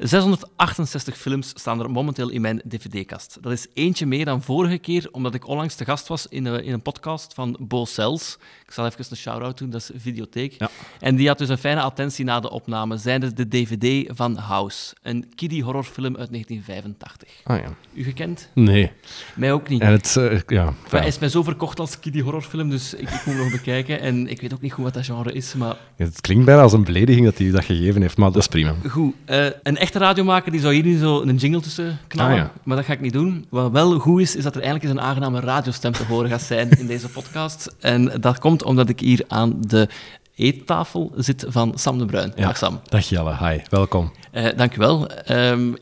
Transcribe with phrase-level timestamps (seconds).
[0.00, 3.38] 668 films staan er momenteel in mijn dvd-kast.
[3.40, 6.64] Dat is eentje meer dan vorige keer, omdat ik onlangs te gast was in een,
[6.64, 8.38] in een podcast van Bo Cels.
[8.66, 10.54] Ik zal even een shout-out doen, dat is Videotheek.
[10.58, 10.70] Ja.
[11.00, 14.94] En die had dus een fijne attentie na de opname, zijnde de dvd van House.
[15.02, 17.28] Een kiddie horrorfilm uit 1985.
[17.44, 17.74] Ah ja.
[17.92, 18.48] U gekend?
[18.54, 18.92] Nee.
[19.34, 19.80] Mij ook niet.
[19.80, 20.74] En het, eh, ja.
[20.88, 24.00] Hij is mij zo verkocht als kiddie horrorfilm, dus ik, ik moet hem nog bekijken.
[24.00, 26.72] En ik weet ook niet goed wat dat genre is, maar Het klinkt bijna als
[26.72, 28.74] een belediging dat hij dat gegeven heeft, maar dat is prima.
[28.88, 32.38] Goed, eh, een echte radiomaker die zou hier nu zo een jingle tussen knallen, Ah,
[32.38, 32.52] ja.
[32.64, 33.46] maar dat ga ik niet doen.
[33.48, 36.42] Wat wel goed is, is dat er eindelijk eens een aangename radiostem te horen gaat
[36.42, 37.74] zijn in deze podcast.
[37.80, 39.88] En dat komt omdat ik hier aan de
[40.34, 42.32] eettafel zit van Sam de Bruin.
[42.36, 42.46] Ja.
[42.46, 42.80] Dag Sam.
[42.88, 44.12] Dag Jelle, hi, welkom.
[44.30, 45.08] Eh dank u wel.
[45.08, 45.72] Ehm,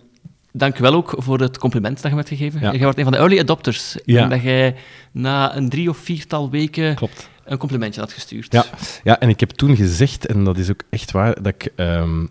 [0.52, 2.60] dank u wel ook voor het compliment dat je me hebt gegeven.
[2.60, 2.70] Ja.
[2.72, 3.96] Jij wordt een van de early adopters.
[4.04, 4.22] Ja.
[4.22, 4.74] En dat jij
[5.12, 7.28] na een drie of viertal weken Klopt.
[7.44, 8.52] een complimentje had gestuurd.
[8.52, 8.64] Ja.
[9.04, 12.26] ja, en ik heb toen gezegd, en dat is ook echt waar, dat ik, ehm,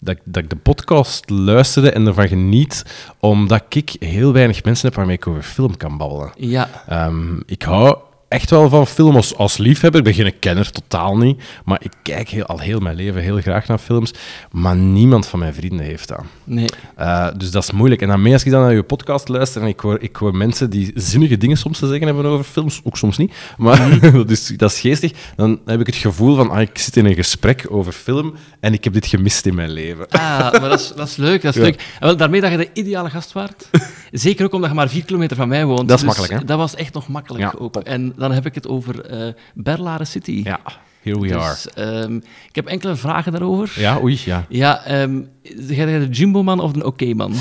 [0.00, 2.84] dat, ik- dat ik de podcast luisterde en ervan geniet,
[3.18, 6.30] omdat ik heel weinig mensen heb waarmee ik over film kan babbelen.
[6.36, 7.96] Ja, Ehm, ik hou
[8.30, 10.00] echt wel van film als, als liefhebber.
[10.00, 11.42] Ik ben geen kenner, totaal niet.
[11.64, 14.12] Maar ik kijk heel, al heel mijn leven heel graag naar films.
[14.50, 16.22] Maar niemand van mijn vrienden heeft dat.
[16.44, 16.68] nee.
[16.96, 18.02] Eh, dus dat is moeilijk.
[18.02, 20.34] En dan mee als ik dan naar je podcast luister en ik hoor, ik hoor
[20.36, 24.30] mensen die zinnige dingen soms te zeggen hebben over films, ook soms niet, maar dat,
[24.30, 27.14] is, dat is geestig, dan heb ik het gevoel van, ah, ik zit in een
[27.14, 30.08] gesprek over film en ik heb dit gemist in mijn leven.
[30.08, 31.42] Ah, maar dat is, dat is leuk.
[31.42, 31.66] Dat is Ja.
[31.66, 31.74] leuk.
[32.00, 33.68] En wel, daarmee dat je de ideale gast waart.
[34.12, 35.88] Zeker ook omdat je maar vier kilometer van mij woont.
[35.88, 36.44] Dat is Dus makkelijk, hè?
[36.46, 37.76] Dat was echt nog makkelijk Ja, ook.
[37.76, 40.40] En dan heb ik het over eh Berlare City.
[40.44, 40.60] Ja,
[41.02, 41.50] here we are.
[41.50, 42.16] Dus, ehm,
[42.48, 43.72] ik heb enkele vragen daarover.
[43.80, 44.44] Ja, oei, ja.
[44.48, 47.34] Ja, ehm jij de Jumbo-man of de Oké-man?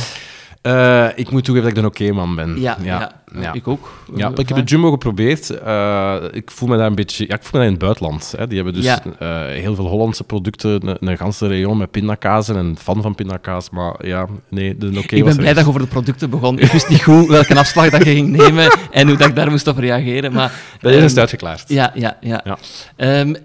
[0.62, 2.60] Eh, ik moet toegeven dat ik een oké-man ben.
[2.62, 4.04] ja, ja, ik ook.
[4.16, 5.50] Ja, ik heb de Jumbo geprobeerd.
[5.50, 7.26] Eh, ik voel me daar een beetje...
[7.28, 8.34] Ja, ik voel me daar in het buitenland.
[8.38, 8.48] Hè.
[8.48, 9.02] Die hebben dus Ja.
[9.20, 13.16] eh, heel veel Hollandse producten, een, een ganse rayon met pindakaas en een fan van
[13.16, 13.70] pindakaas.
[13.70, 16.60] Maar ja, nee, de oké ik was ben blij dat je over de producten begon.
[16.60, 19.50] Ik wist niet goed welke afslag dat je ging nemen en hoe dat ik daar
[19.52, 20.34] moest op reageren.
[20.34, 21.64] Maar, Dat is het uitgeklaard.
[21.68, 22.42] Ja, ja, ja.
[22.44, 22.58] Ja.
[22.96, 23.36] Ehm,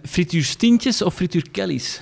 [1.05, 2.01] of frituur Kelly's?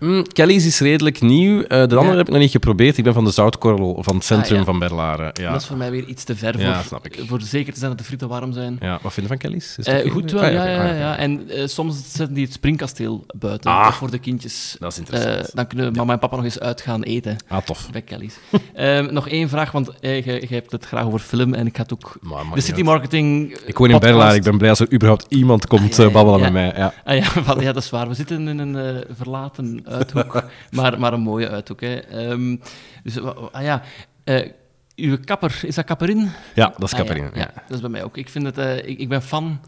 [0.00, 1.62] Mm, Kelly's is redelijk nieuw.
[1.62, 2.16] Eh, de andere Ja.
[2.16, 2.96] heb ik nog niet geprobeerd.
[2.98, 4.64] Ik ben van de zoutkorrel van het centrum Ah, ja.
[4.70, 5.30] van Berlaren.
[5.32, 5.50] Ja.
[5.52, 7.22] Dat is voor mij weer iets te ver Ja, voor, snap ik.
[7.26, 8.76] voor zeker te zijn dat de frieten warm zijn.
[8.80, 9.74] ja, wat vind je van Kelly's?
[9.78, 11.16] Is Eh, goed wel, Ah, ja, ja, Ah, ja, ja.
[11.16, 13.92] En eh, soms zetten die het springkasteel buiten Ah.
[13.92, 14.76] voor de kindjes.
[14.78, 15.54] Dat is interessant.
[15.56, 17.88] Dan kunnen mama en papa nog eens uit gaan eten ah, tof.
[17.90, 18.34] bij Kelly's.
[18.74, 22.16] Ehm, nog één vraag, want je, hebt het graag over film en ik had ook
[22.20, 22.82] Maar, de City.
[22.82, 23.56] Marketing.
[23.66, 23.98] Ik woon in.
[23.98, 24.34] Berlaren.
[24.36, 26.44] Ik ben blij als er überhaupt iemand komt ja, babbelen ja.
[26.50, 26.72] met mij.
[26.76, 26.94] Ja.
[27.04, 28.08] Ah, ja, ja, dat is waar.
[28.08, 31.80] We zitten in een verlaten uithoek, maar, maar een mooie uithoek.
[31.80, 31.96] Hè.
[31.96, 32.56] Ehm,
[33.02, 33.20] dus,
[33.52, 33.82] ah ja,
[34.24, 34.50] eh,
[34.96, 36.30] uw kapper, is dat kapperin?
[36.54, 37.30] ja, dat is Ah, ja, Caperine.
[37.34, 38.16] ja, dat is bij mij ook.
[38.16, 39.60] Ik, vind het, eh, ik, ik ben fan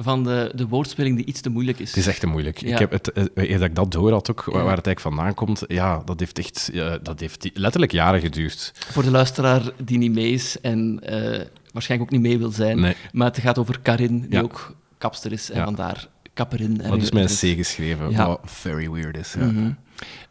[0.00, 1.88] van de, de woordspeling die iets te moeilijk is.
[1.88, 2.58] Het is echt te moeilijk.
[2.58, 2.72] Ja.
[2.72, 5.00] Ik heb het, eh, eer dat ik dat door had ook, waar, waar het eigenlijk
[5.16, 8.72] vandaan komt, ja, dat heeft echt ja, dat heeft letterlijk jaren geduurd.
[8.90, 12.80] Voor de luisteraar die niet mee is en eh, waarschijnlijk ook niet mee wil zijn.
[12.80, 14.40] Nee, Maar het gaat over Karin, die Ja.
[14.40, 15.50] ook kapster is.
[15.50, 15.94] En Ja.
[16.38, 16.74] Kapperin.
[16.76, 18.26] dat is met een C geschreven, Ja.
[18.26, 19.34] wat very weird is.
[19.38, 19.44] Ja.
[19.44, 19.70] Mhm.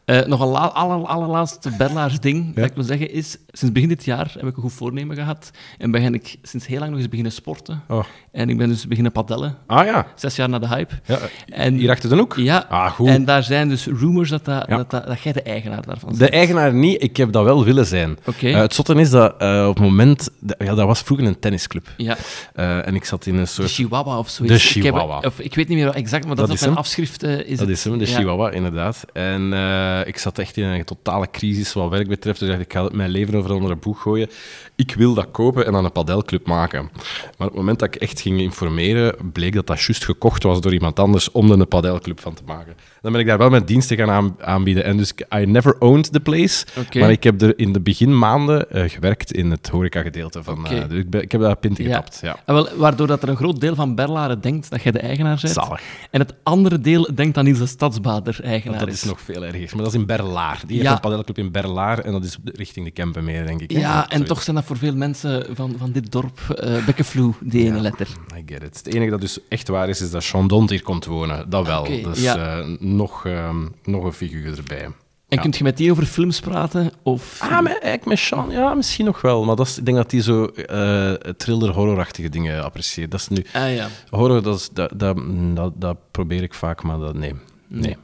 [0.08, 3.90] Eh, nog een la- aller, allerlaatste Berlaars ding dat ik wil zeggen is, sinds begin
[3.90, 7.00] dit jaar heb ik een goed voornemen gehad en ben ik sinds heel lang nog
[7.00, 7.82] eens beginnen sporten.
[7.88, 8.04] Oh.
[8.32, 10.94] En ik ben dus beginnen paddelen, Ah ja, zes jaar na de hype.
[11.06, 11.18] ja.
[11.48, 12.36] En, hier achter de hoek?
[12.36, 13.08] Ja, Ah, goed.
[13.08, 14.78] en daar zijn dus rumors dat, dat, Ja.
[14.78, 16.32] dat, dat, dat jij de eigenaar daarvan De bent.
[16.32, 18.18] eigenaar niet, ik heb dat wel willen zijn.
[18.26, 20.30] Oké, Eh, het zotte is dat eh, op het moment...
[20.58, 21.88] Ja, dat was vroeger een tennisclub.
[21.98, 22.18] ja.
[22.54, 23.72] En ik zat in een De soort...
[23.72, 24.56] Chihuahua of zoiets.
[24.74, 25.20] De Ik, heb- Chihuahua.
[25.28, 26.78] of, ik weet niet meer exact, maar dat, Dat is op mijn hem.
[26.78, 27.24] afschrift.
[27.24, 27.78] is dat het.
[27.78, 28.06] is hem, de.
[28.06, 29.06] Chihuahua, inderdaad.
[29.14, 29.54] En
[30.02, 32.40] eh, ik zat echt in een totale crisis wat werk betreft.
[32.40, 34.30] Dus ik dacht, ik ga mijn leven over onder een boeg gooien.
[34.76, 36.90] Ik wil dat kopen en dan een padelclub maken.
[37.38, 40.62] Maar op het moment dat ik echt ging informeren, bleek dat dat juist gekocht was
[40.62, 42.76] door iemand anders om er een padelclub van te maken.
[43.02, 44.84] Dan ben ik daar wel mijn diensten gaan aan- aanbieden.
[44.84, 46.66] En dus, I never owned the place.
[47.00, 50.68] Maar ik heb er in de beginmaanden eh, gewerkt in het horecagedeelte van...
[50.68, 51.90] Eh, dus ik, ben- ik heb daar pinten Ja.
[51.96, 52.32] getapt, ja.
[52.46, 55.40] Ah, wel, waardoor dat er een groot deel van Berlaren denkt dat jij de eigenaar
[55.42, 55.54] bent.
[55.54, 55.82] Zalig.
[56.12, 59.76] En het andere deel denkt dat Niels de Stadsbader eigenaar Dat is nog veel erger.
[59.76, 60.62] Maar dat is in Berlaar.
[60.68, 63.72] Die heeft een padelclub in Berlaar en dat is richting de Kempen meer, denk ik.
[63.72, 64.28] Ja, en Zoiets.
[64.30, 68.08] toch zijn dat voor veel mensen van, van dit dorp uh, bekkenvloe, die ene letter.
[68.36, 68.78] I get it.
[68.84, 71.50] Het enige dat dus echt waar is, is dat Chandon hier komt wonen.
[71.50, 71.84] Dat wel.
[71.84, 72.58] Dus ja.
[72.60, 74.84] eh, nog, ehm, nog een figuur erbij.
[74.84, 74.94] En
[75.36, 75.42] Ja.
[75.42, 76.92] kunt je met die over films praten?
[77.04, 77.38] Of...
[77.42, 79.44] Ah, met, eigenlijk met Sean, ja, misschien nog wel.
[79.44, 83.12] Maar dat is, ik denk dat hij zo eh thriller-horrorachtige dingen apprecieert.
[83.12, 83.46] Dat is nu...
[83.54, 85.18] Ah ja, Horror, dat, is, dat, dat,
[85.54, 87.34] dat, dat probeer ik vaak, maar dat, nee.
[87.68, 87.96] Nee.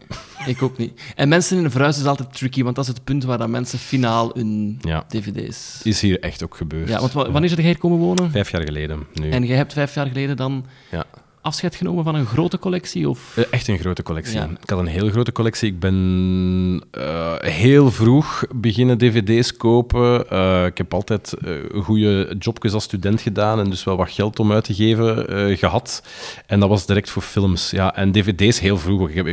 [0.46, 1.02] ik ook niet.
[1.16, 3.52] En mensen in een verhuis is altijd tricky, want dat is het punt waar dan
[3.52, 5.80] mensen finaal hun Ja, dvd's...
[5.84, 6.90] is hier echt ook gebeurd.
[6.90, 8.32] Ja, want wa- wanneer is jij hier komen wonen?
[8.32, 9.30] Vijf jaar geleden, nu.
[9.30, 11.06] En jij hebt vijf jaar geleden dan Ja.
[11.44, 13.10] Afscheid genomen van een grote collectie?
[13.10, 13.38] Of?
[13.38, 14.38] Eh, Echt een grote collectie.
[14.40, 14.50] Ja.
[14.62, 15.70] Ik had een heel grote collectie.
[15.70, 20.30] Ik ben eh, heel vroeg beginnen dvd's kopen.
[20.30, 21.52] Eh, ik heb altijd eh
[21.84, 25.58] goede jobjes als student gedaan en dus wel wat geld om uit te geven eh,
[25.58, 26.04] gehad.
[26.46, 27.72] En dat was direct voor films.
[27.72, 29.10] Ja, en dvd's heel vroeg.
[29.10, 29.28] Ik, heb,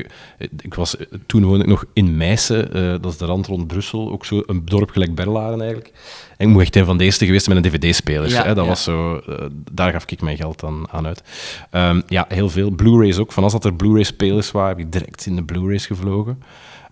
[0.63, 0.97] ik was,
[1.27, 2.73] toen woonde ik nog in Meissen,
[3.03, 5.93] dat is de rand rond Brussel, ook zo een dorp gelijk Berlaren eigenlijk.
[6.41, 8.29] Ik moet echt een van de eerste geweest met een dvd-speler.
[8.29, 8.55] Ja.
[8.55, 8.71] Dat ja.
[8.71, 11.23] was zo, eh, daar gaf ik mijn geld aan, aan uit.
[11.71, 12.71] Ehm, ja, heel veel.
[12.71, 13.33] Blu-rays ook.
[13.33, 16.43] Van als dat er Blu-ray-spelers waren, heb ik direct in de Blu-rays gevlogen.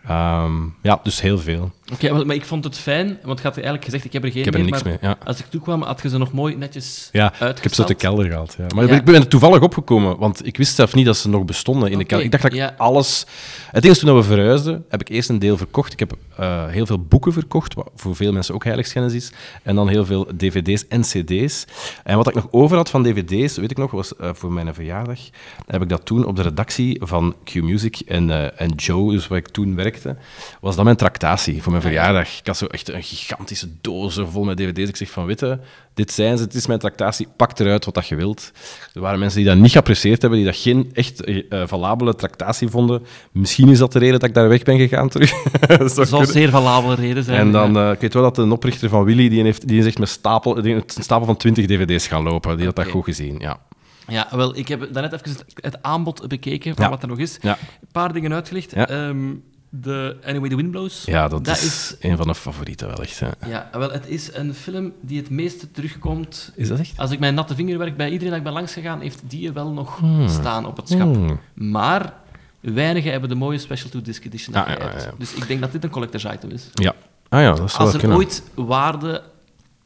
[0.07, 0.53] Ehm,
[0.83, 1.71] ja, dus heel veel.
[1.93, 4.31] Oké, maar, maar ik vond het fijn, want je had eigenlijk gezegd, ik heb er
[4.31, 5.11] geen Ik heb er meer, niks maar mee.
[5.11, 5.19] Ja.
[5.25, 7.95] als ik toekwam, had je ze nog mooi netjes Ja, ik heb ze uit de
[7.95, 8.55] kelder gehaald.
[8.59, 8.67] Ja.
[8.75, 8.95] Maar Ja.
[8.95, 11.99] ik ben er toevallig opgekomen, want ik wist zelf niet dat ze nog bestonden in
[11.99, 12.27] de kelder.
[12.27, 13.27] Ik dacht dat ik alles...
[13.71, 15.93] Het ding is, toen we verhuisden, heb ik eerst een deel verkocht.
[15.93, 19.33] Ik heb eh, heel veel boeken verkocht, wat voor veel mensen ook heiligschennis is.
[19.63, 21.65] En dan heel veel dvd's en cd's.
[22.05, 24.75] En wat ik nog over had van dvd's, weet ik nog, was eh, voor mijn
[24.75, 25.19] verjaardag,
[25.67, 29.39] heb ik dat toen op de redactie van Q-Music en, eh, en Joe, dus waar
[29.39, 30.17] ik toen werkte,
[30.61, 32.39] was dat mijn tractatie voor mijn verjaardag.
[32.39, 34.89] Ik had zo echt een gigantische doos vol met dvd's.
[34.89, 35.61] Ik zeg van, witte,
[35.95, 38.53] dit zijn ze, het is mijn tractatie, pak eruit wat dat je wilt.
[38.95, 42.69] Er waren mensen die dat niet geapprecieerd hebben, die dat geen echt eh, valabele tractatie
[42.69, 43.03] vonden.
[43.33, 45.33] Misschien is dat de reden dat ik daar weg ben gegaan terug.
[45.79, 46.27] Dat zal kunnen.
[46.27, 47.39] zeer valabele reden zijn.
[47.39, 49.87] En dan, eh, ik weet wel dat een oprichter van Willy, die, heeft, die is
[49.87, 52.57] echt met stapel, die een stapel van 20 dvd's gaan lopen.
[52.57, 53.61] Die had dat goed gezien, ja.
[54.09, 56.91] Ja, wel, ik heb daarnet even het, het aanbod bekeken van Ja.
[56.91, 57.39] wat er nog is.
[57.41, 57.59] Ja.
[57.81, 58.73] Een paar dingen uitgelicht.
[58.75, 58.89] Ja.
[58.89, 59.35] Ehm,
[59.71, 61.05] de Anyway the Wind Blows.
[61.05, 63.21] Ja, dat, Dat is, is- een van de favorieten wel echt.
[63.21, 63.29] hè.
[63.47, 66.53] Ja, wel, het is een film die het meeste terugkomt.
[66.55, 66.93] Is dat echt?
[66.99, 69.47] Als ik mijn natte vinger werk, bij iedereen dat ik ben langs gegaan, heeft die
[69.49, 71.15] er wel nog staan op het schap.
[71.15, 71.41] Hmm.
[71.55, 72.13] Maar
[72.61, 75.11] weinigen hebben de mooie Special 2 Disc Edition Ah, ja, ja.
[75.19, 76.69] Dus ik denk dat dit een collector's item is.
[76.75, 76.95] Ja.
[77.29, 78.17] Ah ja, dat zou Als er kunnen.
[78.19, 79.23] ooit waarde,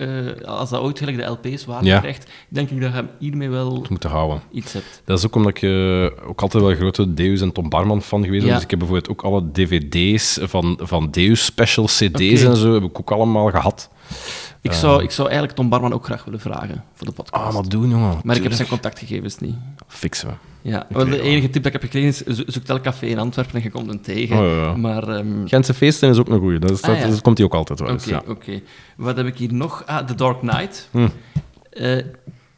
[0.03, 1.99] eh, als dat ooit gelijk de LP's waarde Ja.
[1.99, 4.43] krijgt, denk ik dat je hem hiermee wel moeten houden.
[4.53, 5.03] iets hebt.
[5.05, 8.03] Dat is ook omdat ik eh, ook altijd wel een grote Deus en Tom Barman
[8.03, 8.49] fan geweest ben.
[8.49, 8.55] Ja.
[8.55, 12.83] Dus ik heb bijvoorbeeld ook alle dvd's van, van Deus special cd's en zo heb
[12.83, 13.91] ik ook allemaal gehad.
[14.63, 17.45] Ik zou, ik zou eigenlijk Tom Barman ook graag willen vragen voor de podcast.
[17.45, 18.21] Ah, maar doen, jongen.
[18.25, 19.55] maar ik heb zijn contactgegevens niet.
[19.87, 20.35] Fixen we.
[20.71, 23.19] Ja, wel, de enige tip dat ik heb gekregen is, zo- zoek elk café in
[23.19, 24.37] Antwerpen en je komt hem tegen.
[24.39, 24.77] Oh, ja, ja.
[24.77, 26.59] Maar, ehm, Gentse feesten is ook een goeie.
[26.59, 27.09] Dat, is, Ah, dat, ja.
[27.09, 28.11] dat komt hij ook altijd wel oké.
[28.11, 28.23] Ja.
[28.27, 28.61] oké.
[28.97, 29.83] Wat heb ik hier nog?
[29.87, 30.89] Ah, The Dark Knight.
[30.91, 31.09] Hm.
[31.71, 31.97] Eh,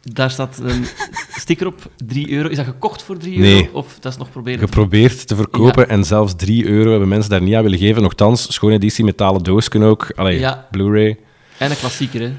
[0.02, 0.84] daar staat een
[1.42, 2.48] sticker op, 3 euro.
[2.48, 3.54] Is dat gekocht voor 3 Nee.
[3.66, 3.78] euro?
[3.78, 7.30] Of dat is nog proberen te Geprobeerd te verkopen en zelfs 3 euro hebben mensen
[7.30, 8.02] daar niet aan willen geven.
[8.02, 10.12] Nochtans, schone editie, metalen doosken ook.
[10.16, 10.66] Allee, Ja.
[10.70, 11.18] Blu-ray.
[11.58, 12.32] En een klassieker, hè?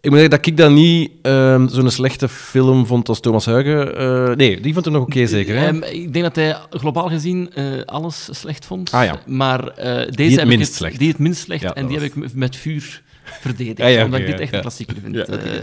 [0.00, 3.96] Ik moet zeggen dat ik dat niet ehm, zo'n slechte film vond als Thomas Huigen.
[3.96, 5.58] Eh, nee, die vond ik nog oké, zeker.
[5.58, 5.66] Hè?
[5.66, 8.92] Ehm, ik denk dat hij globaal gezien eh, alles slecht vond.
[8.92, 9.20] Ah, ja.
[9.26, 10.98] Maar eh, deze het heb minst ik het, slecht.
[10.98, 11.62] Die het minst slecht.
[11.62, 13.02] Ja, en die heb ik met vuur
[13.40, 13.88] verdedigd.
[13.94, 15.16] Ja, omdat ik dit echt een klassieker vind.
[15.16, 15.56] Eh,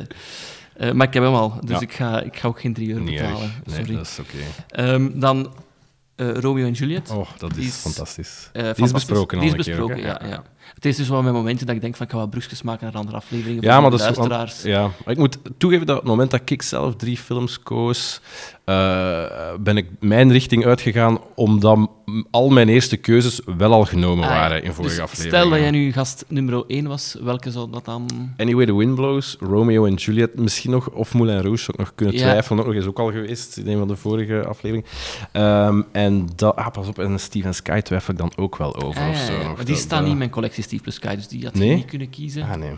[0.77, 3.03] eh, maar ik heb hem al, dus ik, ga, ik ga ook geen 3 euro
[3.03, 3.53] betalen.
[3.65, 3.95] Nee, Sorry.
[3.95, 4.37] dat is oké.
[4.69, 5.53] Ehm, dan
[6.17, 7.09] eh, Romeo en Juliet.
[7.09, 8.49] Oh, dat Die is, is, fantastisch.
[8.53, 10.43] Eh, die is besproken al Die is keer besproken, ja, ja.
[10.73, 12.85] Het is dus wel mijn momenten dat ik denk van ik ga wat brugjes maken
[12.85, 16.01] naar andere afleveringen Ja, maar dat is want- ja, maar ik moet toegeven dat op
[16.01, 18.21] het moment dat ik zelf drie films koos,
[18.65, 19.23] eh,
[19.59, 21.89] ben ik mijn richting uitgegaan omdat
[22.31, 24.37] al mijn eerste keuzes wel al genomen Ah, ja.
[24.39, 25.37] waren in vorige Dus afleveringen.
[25.39, 28.05] Stel dat jij nu gast nummer 1 was, welke zou dat dan...
[28.37, 31.91] Anyway, The Wind Blows, Romeo en Juliet, misschien nog, of Moulin Rouge, zou ik nog
[31.95, 32.21] kunnen Ja.
[32.21, 32.59] twijfelen.
[32.59, 34.89] Ook nog is ook al geweest in een van de vorige afleveringen.
[35.31, 39.01] Ehm, en dat, ah, pas op, en Steven Sky twijfel ik dan ook wel over.
[39.01, 39.53] Ah, of zo.
[39.55, 41.75] Maar die staan niet in mijn collectie Steve Plus Sky, dus die had je Nee?
[41.75, 42.43] niet kunnen kiezen.
[42.43, 42.71] Ah, nee.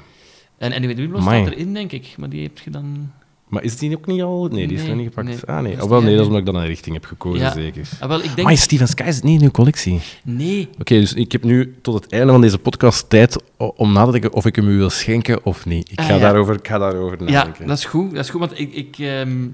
[0.57, 3.11] En Anyway the Wimbledon staat erin, denk ik, maar die heb je dan...
[3.47, 4.47] Maar is die ook niet al...
[4.51, 5.27] Nee, die is nog niet gepakt.
[5.27, 5.37] nee.
[5.45, 5.73] ah, nee.
[5.75, 7.51] Is Oh, wel, nee, dat is omdat ik dan een richting heb gekozen, Ja.
[7.53, 7.89] zeker.
[7.99, 8.47] Ah, wel, ik denk...
[8.47, 9.99] Maar Steven Sky is niet in uw collectie.
[10.23, 10.69] Nee.
[10.79, 14.11] Oké, dus ik heb nu tot het einde van deze podcast tijd om na te
[14.11, 15.91] denken of ik hem u wil schenken of niet.
[15.91, 16.19] Ik Ah, ga, ja.
[16.19, 17.67] daarover, ik ga daarover Ja, nadenken.
[17.67, 18.11] dat is goed.
[18.11, 18.73] Dat is goed, want ik...
[18.73, 19.47] ik, ehm,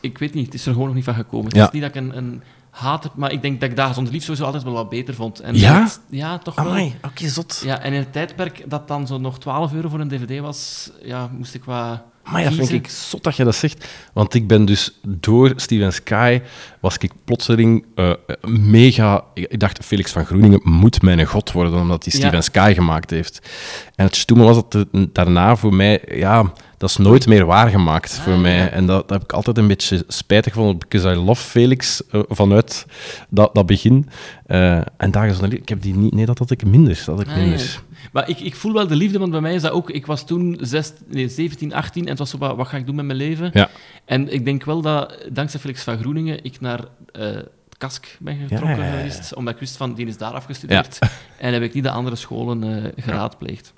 [0.00, 1.46] ik weet niet, het is er gewoon nog niet van gekomen.
[1.46, 1.64] Het Ja.
[1.66, 4.12] is niet dat ik een, een haat heb, maar ik denk dat ik Dagen zonder
[4.12, 5.40] lief sowieso altijd wel wat beter vond.
[5.40, 5.80] En Ja?
[5.80, 6.64] dat- ja, toch wel.
[7.02, 7.60] Oké, zot.
[7.64, 10.90] Ja, en in het tijdperk dat dan zo nog 12 euro voor een dvd was,
[11.02, 13.86] ja, moest ik wat Maar dat vind ik zot dat je dat zegt.
[14.12, 16.40] Want ik ben dus door Steven Sky,
[16.80, 18.10] was ik plotseling eh,
[18.48, 19.24] mega...
[19.34, 22.18] Ik dacht, Felix van Groeningen moet mijn god worden, omdat hij Ja.
[22.20, 23.50] Steven Sky gemaakt heeft.
[23.94, 26.02] En het stomme was dat het daarna voor mij...
[26.14, 28.56] Ja, dat is nooit meer waargemaakt voor Ah, mij.
[28.56, 28.68] ja.
[28.68, 32.20] En dat, dat heb ik altijd een beetje spijtig gevonden, because I love Felix eh,
[32.28, 32.86] vanuit
[33.28, 34.08] dat, dat begin.
[34.46, 36.14] Eh, en dagen zonder liefde, ik heb die niet...
[36.14, 36.94] Nee, dat had ik minder.
[36.94, 37.58] Dat had ik Ah, minder.
[37.58, 37.91] ja.
[38.12, 39.90] Maar ik, ik voel wel de liefde, want bij mij is dat ook...
[39.90, 42.86] Ik was toen zes, nee, 17, 18 en het was zo, wat, wat ga ik
[42.86, 43.50] doen met mijn leven?
[43.52, 43.68] Ja.
[44.04, 46.80] En ik denk wel dat, dankzij Felix van Groeningen, ik naar
[47.12, 47.36] eh
[47.82, 50.98] Kask ben getrokken geweest, omdat ik wist van, die is daar afgestudeerd.
[51.38, 53.72] En heb ik niet de andere scholen eh, geraadpleegd.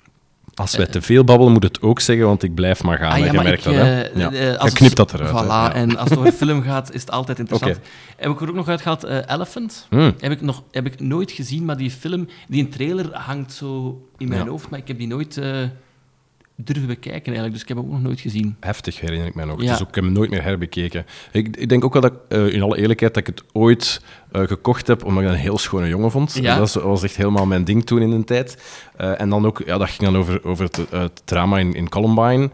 [0.55, 3.11] Als wij te veel babbelen, moet het ook zeggen, want ik blijf maar gaan.
[3.11, 4.01] Ah, ja, Je maar merkt ik, dat, hè?
[4.01, 4.31] eh, Ja.
[4.31, 5.31] eh, als knipt dat eruit.
[5.35, 5.43] hè.
[5.43, 5.73] Voilà, Ja.
[5.73, 7.79] en als het over film gaat, is het altijd interessant.
[8.17, 9.85] Heb ik er ook nog uitgehaald, eh, Elephant.
[9.89, 10.13] Hmm.
[10.19, 14.01] Heb, ik nog, heb ik nooit gezien, maar die film, die een trailer hangt zo
[14.17, 14.49] in mijn Ja.
[14.49, 15.41] hoofd, maar ik heb die nooit
[16.55, 18.55] durven bekijken eigenlijk, dus ik heb hem ook nog nooit gezien.
[18.59, 19.61] Heftig herinner ik mij nog.
[19.61, 19.71] Ja.
[19.71, 21.05] Dus ook, ik heb hem nooit meer herbekeken.
[21.31, 24.01] Ik, ik denk ook wel dat, ik, eh, in alle eerlijkheid, dat ik het ooit
[24.31, 26.33] eh, gekocht heb omdat ik een heel schone jongen vond.
[26.33, 26.57] Ja.
[26.57, 28.57] Dat was, echt helemaal mijn ding toen in de tijd.
[28.95, 31.89] Eh, en dan ook, ja, dat ging dan over, over het, het drama in, in
[31.89, 32.49] Columbine.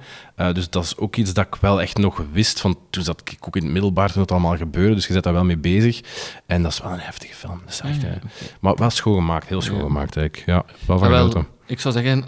[0.53, 2.59] Dus dat is ook iets dat ik wel echt nog wist.
[2.59, 4.95] Van, toen zat ik ook in het middelbaar toen het allemaal gebeurde.
[4.95, 6.01] Dus je zit daar wel mee bezig.
[6.45, 7.61] En dat is wel een heftige film.
[7.65, 8.19] Dat is echt, Ah, ja,
[8.59, 10.47] Maar wel schoongemaakt, heel schoongemaakt eigenlijk.
[10.47, 11.47] Ja, wel van genoten.
[11.65, 12.23] ik zou zeggen,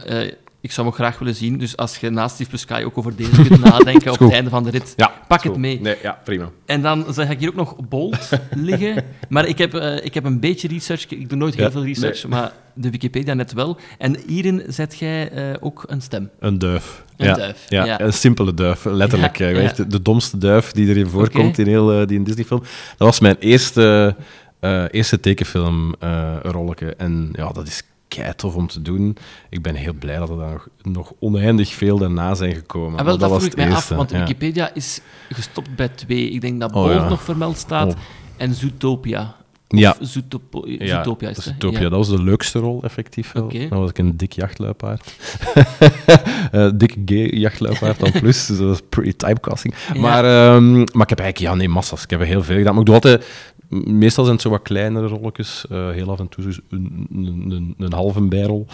[0.63, 3.15] ik zou hem ook graag willen zien, dus als je naast Steve Sky ook over
[3.15, 5.81] deze kunt nadenken op het einde van de rit, Ja, pak het mee.
[5.81, 6.49] Nee, ja, prima.
[6.65, 9.03] En dan zag ik hier ook nog Bolt liggen.
[9.29, 11.05] Maar ik heb, eh, ik heb een beetje research.
[11.07, 13.77] Ik doe nooit heel Ja, veel research, maar de Wikipedia net wel.
[13.97, 16.29] En hierin zet jij eh, ook een stem.
[16.39, 17.03] Een duif.
[17.17, 17.99] Een ja, duif, Ja, ja.
[18.01, 19.39] een simpele duif, letterlijk.
[19.39, 22.59] Eh, echt de, domste duif die erin voorkomt in heel die Disney-film.
[22.97, 24.15] Dat was mijn eerste,
[24.91, 26.95] eerste tekenfilm eh rolletje.
[26.95, 27.83] En ja, dat is
[28.15, 29.17] kei tof om te doen.
[29.49, 32.91] Ik ben heel blij dat er daar nog, nog oneindig veel daarna zijn gekomen.
[32.93, 34.19] En Ah, wel, Maar dat, vroeg ik mij eerste, af, want ja.
[34.19, 36.29] Wikipedia is gestopt bij twee.
[36.29, 37.09] Ik denk dat Oh, Bolt ja.
[37.09, 37.99] nog vermeld staat Oh.
[38.37, 39.35] en Zootopia.
[39.67, 39.95] Ja.
[39.99, 41.37] Of Zootopo- Ja, Zootopia is?
[41.37, 41.89] Zootopia, Ja.
[41.89, 43.43] dat was de leukste rol, effectief wel.
[43.43, 43.67] Oké.
[43.67, 45.13] Dan was ik een dik jachtluipaard.
[46.51, 49.73] Eh dikke gay jachtluipaard dan plus, dus dat was pretty typecasting.
[49.93, 49.99] Ja.
[49.99, 52.03] Maar, ehm, maar ik heb eigenlijk, ja nee, massa's.
[52.03, 52.71] Ik heb er heel veel gedaan.
[52.71, 53.25] Maar ik doe altijd,
[53.85, 55.65] meestal zijn het zo wat kleinere rolletjes.
[55.69, 58.65] eh, heel af en toe dus een, een, een, halve bijrol.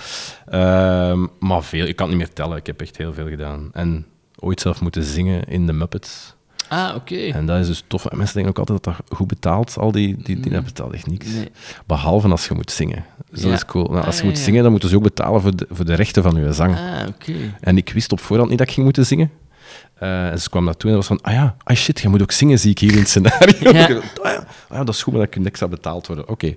[0.46, 2.58] Ehm, maar veel, ik kan het niet meer tellen.
[2.58, 3.70] Ik heb echt heel veel gedaan.
[3.74, 4.06] En
[4.40, 6.38] ooit zelf moeten zingen in de Muppets.
[6.70, 7.16] Ah, oké.
[7.16, 8.06] En dat is dus tof.
[8.06, 9.78] En mensen denken ook altijd dat dat goed betaalt.
[9.78, 11.26] Al die, die, die betaalt echt niks.
[11.34, 11.50] Nee.
[11.86, 13.06] Behalve als je moet zingen.
[13.32, 13.56] Dus dat Ja.
[13.56, 13.86] is cool.
[13.86, 15.86] Nou, als je Ah, moet ja, zingen, dan moeten ze ook betalen voor de, voor
[15.86, 16.76] de rechten van je zang.
[16.76, 17.34] Ah, oké.
[17.60, 19.32] En ik wist op voorhand niet dat ik ging moeten zingen.
[20.00, 22.32] Eh, en ze kwam naartoe en was van, ah ja, ah shit, je moet ook
[22.32, 23.72] zingen, zie ik hier in het scenario.
[23.72, 23.88] Ja.
[24.24, 26.28] Ah, ja, ah ja, dat is goed, maar dat kunt extra betaald worden.
[26.28, 26.56] Oké.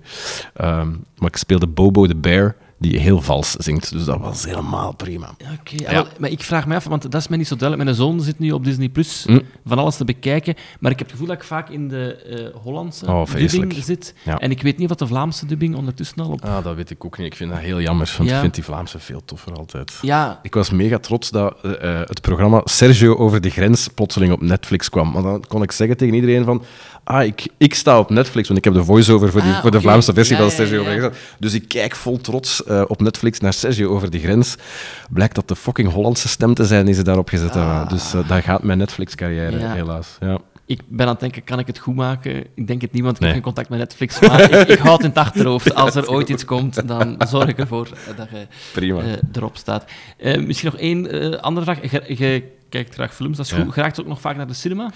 [0.55, 3.91] Ehm, maar ik speelde Bobo the Bear, die heel vals zingt.
[3.93, 5.35] Dus dat was helemaal prima.
[5.61, 7.89] Oké, maar ik vraag me af, want dat is mij niet zo duidelijk.
[7.91, 9.41] Mijn zoon zit nu op Disney Plus Hm.
[9.67, 12.15] van alles te bekijken, maar ik heb het gevoel dat ik vaak in de
[12.55, 14.15] eh, Hollandse Oh, dubbing zit.
[14.25, 14.39] Ja.
[14.39, 16.45] En ik weet niet of de Vlaamse dubbing ondertussen al op.
[16.45, 17.27] Ah, dat weet ik ook niet.
[17.27, 18.35] Ik vind dat heel jammer, want Ja.
[18.35, 19.99] ik vind die Vlaamse veel toffer altijd.
[20.03, 24.33] Ja, Ik was mega trots dat eh, eh, het programma Sergio over de grens plotseling
[24.33, 25.13] op Netflix kwam.
[25.13, 26.63] Want dan kon ik zeggen tegen iedereen van...
[27.05, 29.71] Ah, ik, ik sta op Netflix, want ik heb de voice-over voor, die, Ah, voor
[29.71, 29.81] de.
[29.81, 31.17] Vlaamse versie Ja, van Sergio ja, over grens.
[31.39, 34.57] Dus ik kijk vol trots eh, op Netflix naar Sergio over de grens.
[35.11, 37.89] Blijkt dat de fucking Hollandse stem te zijn die ze daarop gezet hebben.
[37.89, 39.73] Dus uh, dat gaat mijn Netflix-carrière, Ja.
[39.73, 40.17] helaas.
[40.21, 40.39] Ja.
[40.67, 42.45] ik ben aan het denken, kan ik het goed maken?
[42.55, 43.31] Ik denk het niet, want ik Nee.
[43.33, 44.21] heb geen contact met Netflix.
[44.21, 45.75] Maar ik, ik houd het in het achterhoofd.
[45.85, 49.01] Als er ooit iets komt, dan zorg ik ervoor eh, dat je Prima.
[49.01, 49.85] eh, erop staat.
[50.19, 51.91] Eh, misschien nog één eh, andere vraag.
[51.91, 53.73] Je, je kijkt graag films, dat is goed.
[53.73, 54.91] Graag ook nog vaak naar de cinema?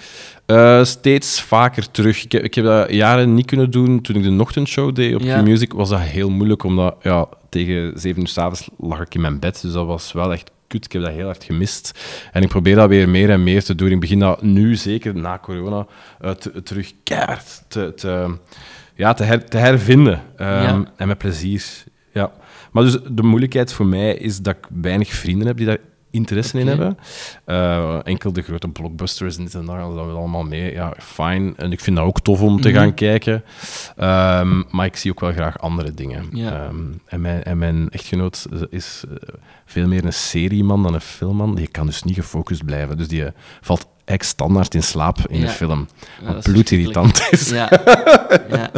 [0.45, 2.23] Eh, steeds vaker terug.
[2.23, 4.01] Ik heb, ik heb dat jaren niet kunnen doen.
[4.01, 5.41] Toen ik de ochtendshow deed op Ja.
[5.41, 9.39] Q-Music, was dat heel moeilijk, omdat ja, tegen zeven uur s'avonds lag ik in mijn
[9.39, 9.61] bed.
[9.61, 10.85] Dus dat was wel echt kut.
[10.85, 11.99] Ik heb dat heel hard gemist.
[12.31, 13.91] En ik probeer dat weer meer en meer te doen.
[13.91, 15.85] Ik begin dat nu, zeker na corona,
[16.21, 18.35] eh, te- terug keihard te, te,
[18.95, 20.21] ja, te, her- te hervinden.
[20.37, 20.83] Ja.
[20.95, 21.65] En met plezier.
[22.13, 22.31] Ja.
[22.71, 25.77] Maar dus de moeilijkheid voor mij is dat ik weinig vrienden heb die daar
[26.11, 26.97] interesse in hebben.
[27.45, 30.73] Eh, enkel de grote blockbusters en dit en dat, dat wil allemaal mee.
[30.73, 31.53] Ja, fijn.
[31.57, 32.77] En ik vind dat ook tof om te Mhm.
[32.77, 33.43] gaan kijken.
[33.95, 36.25] Ehm, maar ik zie ook wel graag andere dingen.
[36.33, 39.15] Ehm, en, mijn, en mijn echtgenoot is eh,
[39.65, 41.55] veel meer een serieman dan een filmman.
[41.55, 42.97] Die kan dus niet gefocust blijven.
[42.97, 45.45] Dus die eh, valt eigenlijk standaard in slaap in Ja.
[45.45, 45.87] een film.
[46.21, 47.49] Ja, Wat is bloedirritant is.
[47.49, 47.69] Ja.
[48.49, 48.71] ja.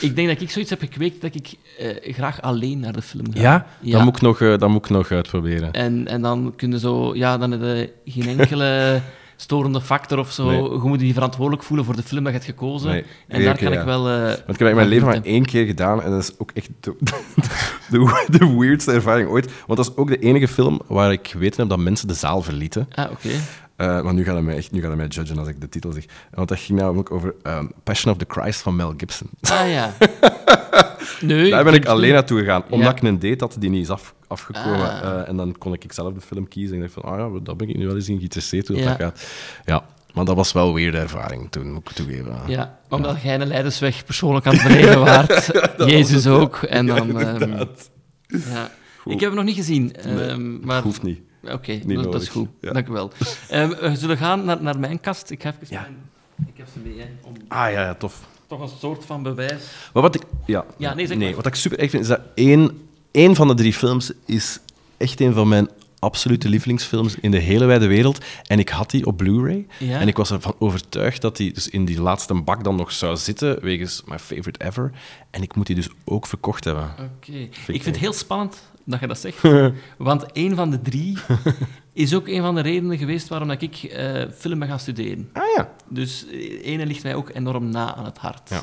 [0.00, 3.26] Ik denk dat ik zoiets heb gekweekt dat ik eh, graag alleen naar de film
[3.34, 3.40] ga.
[3.40, 3.66] Ja?
[3.80, 3.92] Ja.
[3.96, 5.72] Dat, moet ik nog, eh, dat moet ik nog uitproberen.
[5.72, 7.60] En, en dan kunnen zo, ja, dan heb
[8.04, 9.00] je geen enkele
[9.36, 10.46] storende factor of zo.
[10.50, 10.62] Nee.
[10.62, 12.90] Je moet je verantwoordelijk voelen voor de film dat je hebt gekozen.
[12.90, 13.78] Nee, en daar kan ja.
[13.78, 14.08] ik wel.
[14.08, 16.50] eh, Want ik heb in mijn leven maar één keer gedaan en dat is ook
[16.54, 16.96] echt de,
[17.90, 19.52] de, de weirdste ervaring ooit.
[19.66, 22.42] Want dat is ook de enige film waar ik geweten heb dat mensen de zaal
[22.42, 22.88] verlieten.
[22.94, 23.28] Ah, oké.
[23.76, 25.68] Eh, maar nu gaat hij mij echt nu gaat hij mij judgen als ik de
[25.68, 26.04] titel zeg.
[26.30, 29.28] Want dat ging namelijk over ehm, Passion of the Christ van Mel Gibson.
[29.40, 29.92] Ah ja.
[31.20, 32.96] Nee, Daar ben ik alleen naartoe gegaan, omdat Ja.
[32.96, 35.02] ik een date had die niet is af, afgekomen.
[35.02, 35.20] Ah.
[35.20, 36.76] Eh, en dan kon ik zelf de film kiezen.
[36.76, 38.76] En ik dacht van, ah ja, daar ben ik nu wel eens in geïnteresseerd hoe
[38.76, 38.84] Ja.
[38.84, 39.26] dat gaat.
[39.64, 42.36] Ja, maar dat was wel weer de ervaring toen, moet ik toegeven.
[42.46, 45.50] Ja, omdat jij een Leidersweg persoonlijk aan het beleven waart.
[45.76, 46.56] Jezus ook.
[46.56, 47.90] En dan, ehm, inderdaad.
[48.26, 48.70] ja.
[48.98, 49.12] Goed.
[49.12, 49.94] Ik heb het nog niet gezien.
[50.06, 51.20] Nee, ehm, maar Hoeft niet.
[51.52, 52.48] Oké, dat, dat is goed.
[52.60, 52.72] Ja.
[52.72, 53.12] Dank u wel.
[53.48, 55.30] Ehm, we zullen gaan naar, naar mijn kast.
[55.30, 55.80] Ik heb, even Ja.
[55.80, 55.96] mijn-
[56.46, 58.26] ik heb ze mee, hè, om Ah ja, ja, tof.
[58.46, 59.62] toch een soort van bewijs.
[59.92, 61.34] Maar wat ik, ja, Ja, nee, zeg maar.
[61.34, 64.58] wat ik super erg vind, is dat één, één van de drie films is
[64.96, 68.18] echt een van mijn absolute lievelingsfilms in de hele wijde wereld.
[68.46, 69.66] En ik had die op Blu-ray.
[69.78, 70.00] Ja.
[70.00, 73.16] En ik was ervan overtuigd dat die dus in die laatste bak dan nog zou
[73.16, 74.92] zitten, wegens my favorite ever.
[75.30, 76.90] En ik moet die dus ook verkocht hebben.
[77.16, 77.32] Oké.
[77.32, 79.42] Ik ik vind het heel spannend dat je dat zegt.
[79.98, 81.18] want een van de drie
[81.92, 85.28] is ook een van de redenen geweest waarom dat ik eh, film ben gaan studeren.
[85.32, 85.70] Ah ja.
[85.88, 88.50] Dus eh, ene ligt mij ook enorm na aan het hart.
[88.50, 88.62] Ja.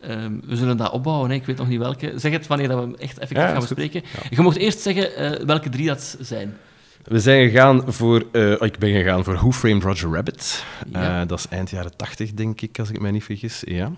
[0.00, 1.36] Ehm, we zullen dat opbouwen, hè.
[1.36, 2.12] ik weet nog niet welke.
[2.16, 4.02] Zeg het wanneer dat we hem echt effectief Ja, gaan bespreken.
[4.30, 6.56] Je mocht eerst zeggen eh, welke drie dat zijn.
[7.02, 8.20] We zijn gegaan voor...
[8.60, 10.64] ik ben gegaan voor Who Framed Roger Rabbit.
[10.92, 11.24] Ja.
[11.24, 13.62] Dat is eind jaren 80, denk ik, als ik mij niet vergis.
[13.66, 13.92] Ja.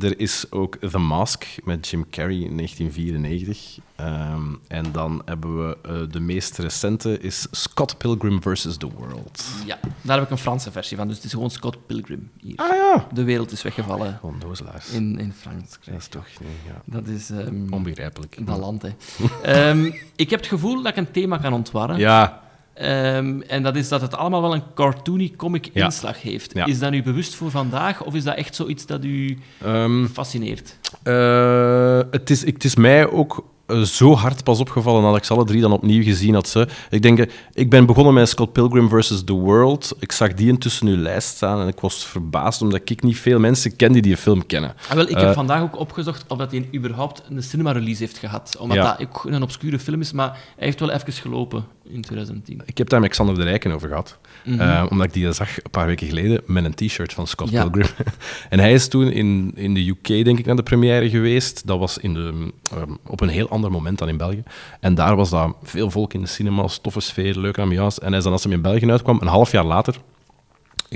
[0.00, 3.78] Er is ook The Mask met Jim Carrey in 1994.
[3.96, 8.76] Ehm, en dan hebben we eh, de meest recente is Scott Pilgrim vs.
[8.76, 9.44] The World.
[9.66, 12.56] Ja, daar heb ik een Franse versie van, dus het is gewoon Scott Pilgrim hier.
[12.56, 13.06] Ah ja.
[13.12, 14.90] De wereld is weggevallen Gewoon dozelaars.
[14.90, 15.78] in, in Frankrijk.
[15.84, 16.82] Dat is toch nee, ja.
[16.84, 18.46] Dat is ehm, onbegrijpelijk.
[18.46, 18.88] dat land, hè.
[19.42, 21.98] Ehm, ik heb het gevoel dat ik een thema kan ontwarren.
[21.98, 22.42] Ja,
[22.74, 25.84] Ehm, en dat is dat het allemaal wel een cartoony comic Ja.
[25.84, 26.54] inslag heeft.
[26.54, 26.64] Ja.
[26.66, 30.78] Is dat nu bewust voor vandaag, of is dat echt zoiets dat u ehm, fascineert?
[31.02, 35.32] Eh, het, is, het is mij ook eh, zo hard pas opgevallen nadat ik ze
[35.34, 36.48] alle drie dan opnieuw gezien had.
[36.48, 36.68] Ze.
[36.90, 39.24] Ik denk, eh, ik ben begonnen met Scott Pilgrim vs.
[39.24, 39.96] The World.
[39.98, 43.18] Ik zag die intussen in uw lijst staan en ik was verbaasd omdat ik niet
[43.18, 44.74] veel mensen ken die die film kennen.
[44.88, 48.56] Ah, wel, ik heb vandaag ook opgezocht of dat hij überhaupt een cinema-release heeft gehad.
[48.58, 48.82] Omdat Ja.
[48.96, 52.60] dat ook een obscure film is, maar hij heeft wel even gelopen in 2010.
[52.64, 54.18] Ik heb daar met Xander de Rijken over gehad.
[54.44, 54.60] Mhm.
[54.60, 57.68] Eh, omdat ik die zag een paar weken geleden met een t-shirt van Scott Ja.
[57.68, 58.06] Pilgrim.
[58.50, 61.66] en hij is toen in, in de UK, denk ik, naar de première geweest.
[61.66, 64.42] Dat was in de, ehm, op een heel ander moment dan in België.
[64.80, 68.00] En daar was dat veel volk in de cinemas, toffe sfeer, leuke ambiance.
[68.00, 69.94] En hij is dan, als hij in België uitkwam, een half jaar later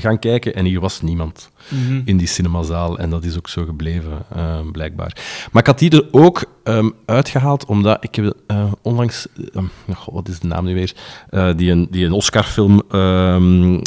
[0.00, 2.00] gaan kijken en hier was niemand Mhm.
[2.04, 2.98] in die cinemazaal.
[2.98, 5.16] En dat is ook zo gebleven, eh, blijkbaar.
[5.52, 9.26] Maar ik had die er ook ehm, uitgehaald, omdat ik heb eh, onlangs...
[9.54, 9.62] eh,
[9.96, 10.94] goh, wat is de naam nu weer?
[11.56, 12.82] Die, een, die een Oscar-film...
[12.90, 13.80] ehm, eh,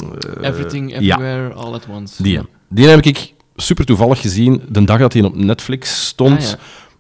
[0.50, 2.24] Everything, ja, Everywhere, All at Once.
[2.24, 2.40] die.
[2.70, 6.38] Die heb ik super toevallig gezien de dag dat hij op Netflix stond.
[6.40, 6.56] Ah, ja.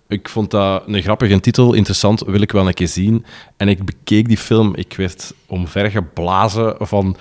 [0.07, 3.25] Ik vond dat een grappige titel, interessant, wil ik wel een keer zien.
[3.57, 7.15] En ik bekeek die film, ik werd omvergeblazen van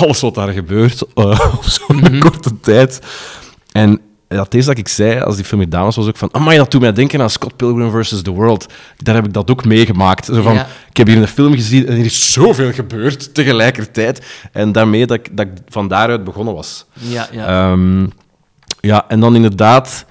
[0.00, 1.24] alles wat daar gebeurt eh,
[1.56, 2.18] op zo'n Mhm.
[2.18, 3.00] korte tijd.
[3.72, 6.56] En dat eerste dat ik zei als die film gedaan was, was ook van amai,
[6.56, 8.22] dat doet mij denken aan Scott Pilgrim vs.
[8.22, 8.66] The World.
[8.96, 10.24] Daar heb ik dat ook meegemaakt.
[10.24, 10.66] Zo van, Ja.
[10.90, 14.26] Ik heb hier een film gezien en er is zoveel gebeurd tegelijkertijd.
[14.52, 16.84] En daarmee dat ik, dat ik van daaruit begonnen was.
[16.92, 17.70] Ja, ja.
[17.72, 18.06] Ehm,
[18.80, 20.04] ja, en dan inderdaad...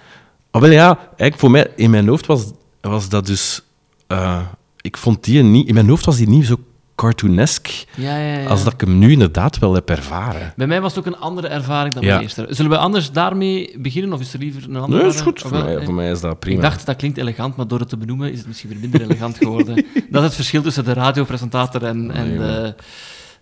[0.51, 2.43] Ah, wel ja, eigenlijk voor mij, in mijn hoofd was,
[2.81, 3.61] was dat dus...
[4.07, 4.39] eh,
[4.81, 5.67] ik vond die niet...
[5.67, 6.55] In mijn hoofd was die niet zo
[7.01, 8.47] cartoonesk ja, ja, ja.
[8.47, 10.53] als dat ik hem nu inderdaad wel heb ervaren.
[10.55, 12.47] Bij mij was het ook een andere ervaring dan mijn eerste.
[12.49, 15.01] Zullen we anders daarmee beginnen, of is er liever een andere?
[15.01, 15.39] Nee, is goed.
[15.39, 16.55] Voor wel, mij, voor mij is dat prima.
[16.55, 19.01] Ik dacht, dat klinkt elegant, maar door het te benoemen is het misschien weer minder
[19.01, 19.75] elegant geworden.
[20.09, 22.75] dat is het verschil tussen de radiopresentator en, en Nee, de...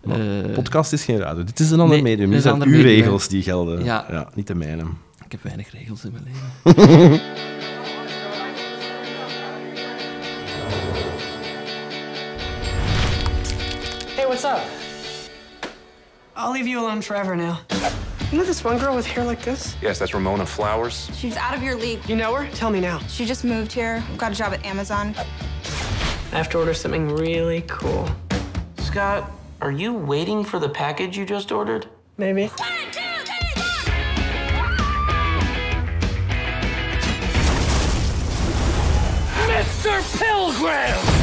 [0.04, 1.44] Maar eh, podcast is geen radio.
[1.44, 2.30] Dit is een ander Nee, medium.
[2.30, 3.84] dit zijn uw regels die gelden.
[3.84, 4.28] Ja.
[4.34, 4.82] niet de mijne.
[5.24, 7.20] ik heb weinig regels in mijn leven.
[14.42, 14.64] what's
[15.64, 15.70] up?
[16.34, 17.60] I'll leave you alone forever now.
[18.32, 19.76] You know this one girl with hair like this?
[19.82, 21.10] Yes, that's Ramona Flowers.
[21.14, 22.00] She's out of your league.
[22.08, 22.50] You know her?
[22.54, 23.00] Tell me now.
[23.00, 25.14] She just moved here, got a job at Amazon.
[26.32, 28.08] I have to order something really cool.
[28.78, 31.86] Scott, are you waiting for the package you just ordered?
[32.16, 32.50] Maybe.
[39.50, 40.18] Mr.
[40.18, 41.19] Pilgrim!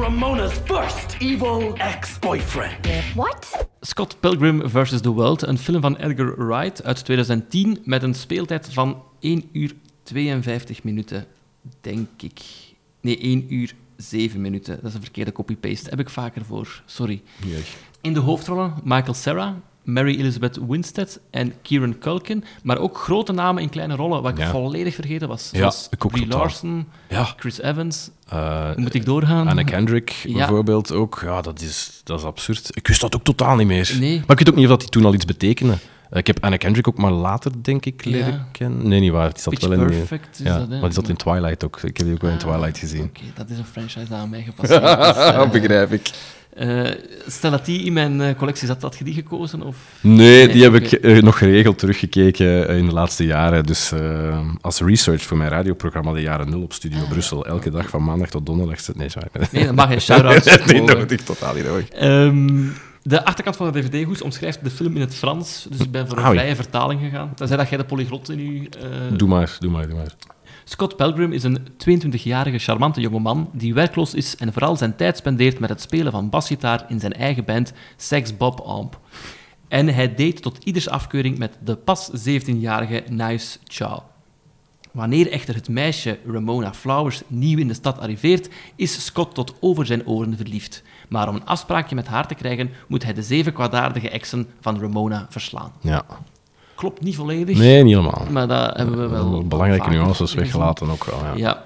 [0.00, 2.86] I'm Ramona's first evil ex-boyfriend.
[3.14, 3.66] What?
[3.80, 5.00] Scott Pilgrim vs.
[5.00, 9.74] The World, een film van Edgar Wright uit 2010 met een speeltijd van 1 uur
[10.02, 11.26] 52 minuten,
[11.80, 12.40] denk ik.
[13.00, 14.76] Nee, 1 uur 7 minuten.
[14.76, 15.90] Dat is een verkeerde copy-paste.
[15.90, 16.82] Heb ik vaker voor.
[16.86, 17.22] Sorry.
[18.00, 23.62] In de hoofdrollen Michael Cera, Mary Elizabeth Winstead en Kieran Culkin, maar ook grote namen
[23.62, 24.50] in kleine rollen, wat ik Ja.
[24.50, 25.48] volledig vergeten was.
[25.52, 26.38] Ja, Zoals Brie totaal.
[26.40, 27.24] Larson, Ja.
[27.36, 28.10] Chris Evans.
[28.28, 29.48] Eh, Moet ik doorgaan?
[29.48, 30.32] Anne Kendrick Ja.
[30.36, 31.20] bijvoorbeeld ook.
[31.24, 32.76] Ja, dat is, dat is absurd.
[32.76, 33.96] Ik wist dat ook totaal niet meer.
[34.00, 34.16] Nee.
[34.18, 35.72] Maar ik weet ook niet of dat die toen al iets betekende.
[36.10, 38.48] Eh, Ik heb Anne Kendrick ook maar later, denk ik, leren Ja.
[38.52, 38.88] kennen.
[38.88, 39.32] Nee, niet waar.
[39.32, 39.86] Die zat Pitch wel in...
[39.86, 40.74] Perfect is ja, dat, hè?
[40.78, 41.76] maar die zat in Twilight ook.
[41.82, 43.02] Ik heb die ook wel in Ah, Twilight gezien.
[43.04, 45.16] Oké, dat is een franchise dat aan mij gepasseerd is.
[45.34, 45.50] eh.
[45.50, 46.10] begrijp ik.
[46.54, 46.84] Eh,
[47.26, 49.62] stel dat die in mijn eh, collectie zat, had je die gekozen?
[49.62, 49.76] Of?
[50.00, 53.64] Nee, die heb ik eh, nog geregeld teruggekeken in de laatste jaren.
[53.66, 53.92] Dus
[54.60, 57.46] als research voor mijn radioprogramma De Jaren Nul op Studio Brussel.
[57.46, 58.78] Elke dag van maandag tot donderdag.
[58.94, 59.28] Nee, sorry.
[59.52, 60.64] Nee, dat mag geen shout-outs.
[60.66, 61.20] nee, nodig.
[61.22, 61.88] Totaal niet nodig.
[61.88, 62.66] Ehm,
[63.02, 66.16] de achterkant van de DVD-hoes omschrijft de film in het Frans, dus ik ben voor
[66.16, 66.38] een Ah, oei.
[66.38, 67.32] vrije vertaling gegaan.
[67.34, 68.68] Tenzij dat jij de polyglot in je...
[68.80, 70.14] eh, Doe maar, doe maar, doe maar.
[70.70, 75.58] Scott Pilgrim is een 22-jarige charmante jongeman die werkloos is en vooral zijn tijd spendeert
[75.58, 79.00] met het spelen van basgitaar in zijn eigen band Sex Bob Amp.
[79.68, 83.98] En hij date tot ieders afkeuring met de pas 17-jarige Nice Chow.
[84.92, 89.86] Wanneer echter het meisje Ramona Flowers nieuw in de stad arriveert, is Scott tot over
[89.86, 90.82] zijn oren verliefd.
[91.08, 94.80] Maar om een afspraakje met haar te krijgen, moet hij de zeven kwaadaardige exen van
[94.80, 95.72] Ramona verslaan.
[95.80, 96.04] Ja.
[96.80, 98.26] Klopt niet volledig, Nee, niet helemaal.
[98.30, 99.46] maar dat hebben we wel...
[99.46, 101.18] Belangrijke nuances weggelaten ook wel.
[101.24, 101.32] Ja.
[101.36, 101.64] Ja.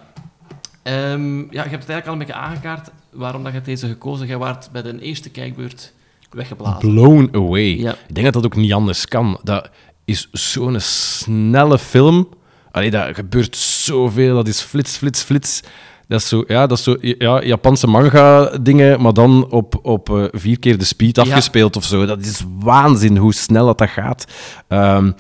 [0.83, 4.19] Ehm, ja, je hebt het eigenlijk al een beetje aangekaart waarom dat je deze gekozen
[4.29, 4.31] hebt.
[4.31, 5.93] Je waart bij de eerste kijkbeurt
[6.31, 6.79] weggeblazen.
[6.79, 7.77] Blown away.
[7.79, 7.93] Ja.
[8.09, 9.39] Ik denk dat dat ook niet anders kan.
[9.43, 9.71] Dat
[10.05, 12.29] is zo'n snelle film.
[12.71, 14.35] Allee, daar gebeurt zoveel.
[14.35, 15.63] Dat is flits, flits, flits.
[16.09, 20.25] Dat is zo, ja, dat is zo ja, Japanse manga-dingen, maar dan op, op eh,
[20.31, 22.07] vier keer de speed afgespeeld of zo.
[22.07, 24.25] Dat is waanzin hoe snel dat, dat gaat.
[24.69, 25.11] Ehm,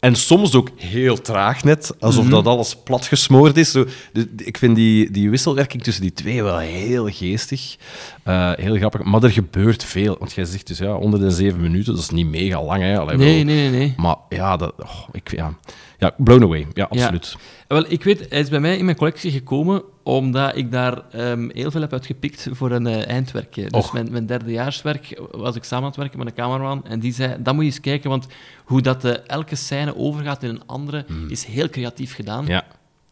[0.00, 3.70] en soms ook heel traag net, alsof dat alles platgesmoord is.
[3.70, 7.76] Zo, de- de- ik vind die, die wisselwerking tussen die twee wel heel geestig.
[8.24, 9.02] Eh, heel grappig.
[9.02, 10.16] Maar er gebeurt veel.
[10.18, 12.82] Want jij zegt dus ja, onder de zeven minuten, dat is niet mega lang.
[12.82, 12.98] Hè?
[12.98, 13.94] Allee, Nee, nee, nee, nee.
[13.96, 15.54] Maar ja, dat, oh, ik, ja.
[15.98, 16.66] ja, blown away.
[16.72, 17.36] Ja, absoluut.
[17.68, 21.48] Wel, ik weet, hij is bij mij in mijn collectie gekomen omdat ik daar ehm,
[21.52, 23.70] heel veel heb uitgepikt voor een eh, eindwerkje.
[23.70, 27.12] Dus mijn, mijn derdejaarswerk was ik samen aan het werken met een cameraman en die
[27.12, 28.26] zei, dat moet je eens kijken, want
[28.64, 32.46] hoe dat eh, elke scène overgaat in een andere is heel creatief gedaan.
[32.46, 32.64] Ja.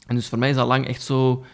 [0.07, 1.45] En dus voor mij is dat lang echt zo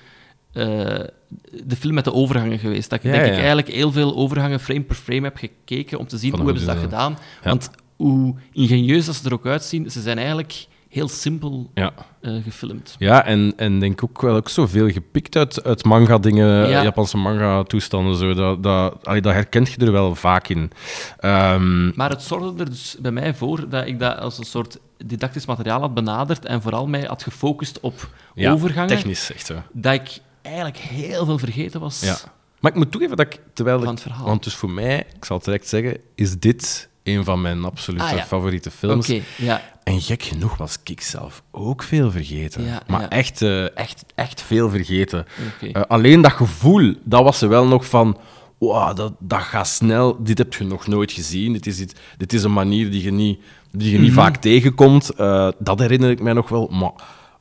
[1.64, 2.90] de film met de overgangen geweest.
[2.90, 3.30] Dat ik Ja, denk ja.
[3.30, 6.48] ik eigenlijk heel veel overgangen frame per frame heb gekeken om te zien Van hoe
[6.48, 7.12] hebben ze dat gedaan.
[7.42, 7.48] Ja.
[7.50, 11.92] Want hoe ingenieus dat ze er ook uitzien, ze zijn eigenlijk heel simpel Ja.
[12.20, 12.94] eh, gefilmd.
[12.98, 16.82] Ja, en, en denk ook wel ook zoveel gepikt uit, uit manga-dingen, Ja.
[16.82, 18.16] Japanse manga-toestanden.
[18.16, 18.34] Zo.
[18.34, 20.70] Dat, dat, allee, dat herkent je er wel vaak in.
[21.18, 24.78] Ehm, Maar het zorgde er dus bij mij voor dat ik dat als een soort
[25.04, 29.54] didactisch materiaal had benaderd en vooral mij had gefocust op ja, overgangen, Technisch, echt zo.
[29.72, 32.00] dat ik eigenlijk heel veel vergeten was.
[32.00, 32.16] Ja.
[32.60, 34.24] Maar ik moet toegeven dat ik, terwijl Van ik, het verhaal.
[34.26, 38.04] want dus voor mij, ik zal het direct zeggen, is dit een van mijn absolute
[38.04, 38.24] Ah, ja.
[38.24, 39.12] favoriete Oké, films.
[39.36, 39.62] ja.
[39.84, 42.64] En gek genoeg was ik zelf ook veel vergeten.
[42.64, 43.08] Ja, maar.
[43.08, 45.26] Echt, eh, echt, echt veel vergeten.
[45.54, 45.72] Oké.
[45.72, 48.18] Eh, alleen dat gevoel, dat was er wel nog van...
[48.58, 50.22] Wow, dat, dat gaat snel.
[50.22, 51.52] Dit heb je nog nooit gezien.
[51.52, 54.20] Dit is, iets, dit is een manier die je niet, die je niet Mhm.
[54.20, 55.10] vaak tegenkomt.
[55.10, 56.66] Eh, dat herinner ik mij nog wel.
[56.72, 56.92] Maar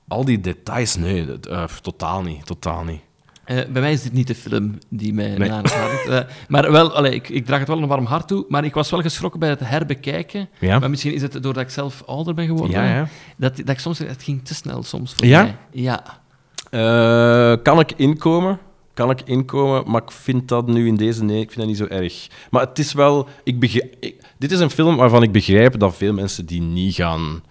[0.07, 2.45] al die details, nee, dat, eh, totaal niet.
[2.45, 2.99] Totaal niet.
[3.43, 5.49] Eh, bij mij is dit niet de film die mij Nee.
[5.49, 8.73] Eh, maar wel, allee, ik, ik draag het wel een warm hart toe, maar ik
[8.73, 10.49] was wel geschrokken bij het herbekijken.
[10.59, 10.79] Ja.
[10.79, 12.81] Maar misschien is het doordat ik zelf ouder ben geworden.
[12.83, 13.07] Ja, ja.
[13.37, 13.99] Dat, dat ik soms...
[13.99, 15.41] Het ging te snel soms voor Ja?
[15.43, 15.55] mij.
[15.71, 16.03] Ja.
[16.71, 18.59] Eh, kan ik inkomen?
[18.93, 21.77] Kan ik inkomen, maar ik vind dat nu in deze nee, ik vind dat niet
[21.77, 22.27] zo erg.
[22.51, 25.95] Maar het is wel, ik begrijp, ik- dit is een film waarvan ik begrijp dat
[25.95, 27.43] veel mensen die niet gaan,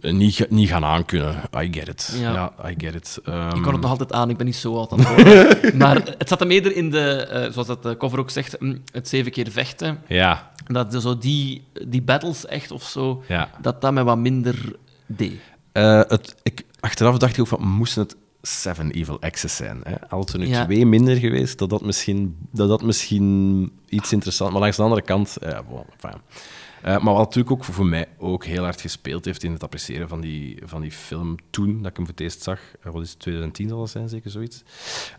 [0.00, 1.42] niet, ga- niet gaan aankunnen.
[1.56, 2.14] I get it.
[2.20, 2.32] Ja.
[2.32, 3.18] Ja, I get it.
[3.24, 5.94] Ehm, Ik kon het nog altijd aan, ik ben niet zo oud aan het maar
[6.18, 9.08] het zat hem eerder in de, eh, zoals dat de cover ook zegt, mm, het
[9.08, 9.98] zeven keer vechten.
[10.08, 13.50] Ja, Dat de- zo die, die battles echt of zo, ja.
[13.62, 14.72] dat dat mij wat minder
[15.06, 15.40] deed.
[15.72, 19.80] Eh, het, ik, achteraf dacht ik ook van, moesten het Seven Evil Exes zijn?
[19.82, 19.94] Hè?
[20.32, 20.64] Er nu Ja.
[20.64, 24.52] twee minder geweest, dat dat misschien, dat dat misschien iets interessant...
[24.52, 26.20] Maar langs de andere kant, ja, bon, enfin.
[26.82, 30.08] Eh, maar wat natuurlijk ook voor mij ook heel hard gespeeld heeft in het appreciëren
[30.08, 33.02] van die, van die film toen, dat ik hem voor het eerst zag, eh, wat
[33.02, 34.62] is het, 2010 zal het zijn, zeker zoiets,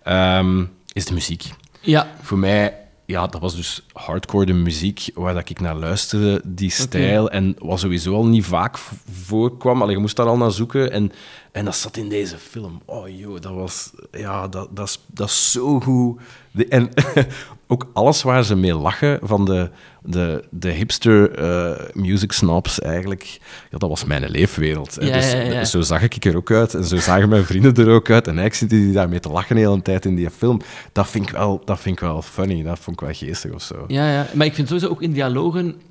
[0.03, 1.49] Ehm, is de muziek.
[1.81, 6.41] Ja, Voor mij, ja, dat was dus hardcore de muziek waar dat ik naar luisterde,
[6.45, 7.29] die stijl.
[7.29, 8.77] En wat sowieso al niet vaak
[9.11, 9.81] voorkwam.
[9.81, 10.91] Allee, je moest daar al naar zoeken.
[10.91, 11.11] En,
[11.51, 12.81] en dat zat in deze film.
[12.85, 13.91] Oh joh, dat was...
[14.11, 16.21] Ja, dat, dat, is, dat is zo goed.
[16.51, 16.89] De, en
[17.67, 19.69] ook alles waar ze mee lachen, van de,
[20.03, 23.39] de, de hipster eh, music snobs eigenlijk,
[23.71, 24.95] ja, dat was mijn leefwereld.
[24.95, 25.05] hè.
[25.05, 25.65] Ja, dus, ja, ja.
[25.65, 28.27] Zo zag ik er ook uit en zo zagen mijn vrienden er ook uit.
[28.27, 30.61] En eigenlijk zitten die daarmee te lachen de hele tijd in die film.
[30.91, 33.61] Dat vind ik wel, dat vind ik wel funny, dat vond ik wel geestig of
[33.61, 33.85] zo.
[33.87, 34.27] ja, ja.
[34.33, 35.81] Maar ik vind sowieso ook in dialogen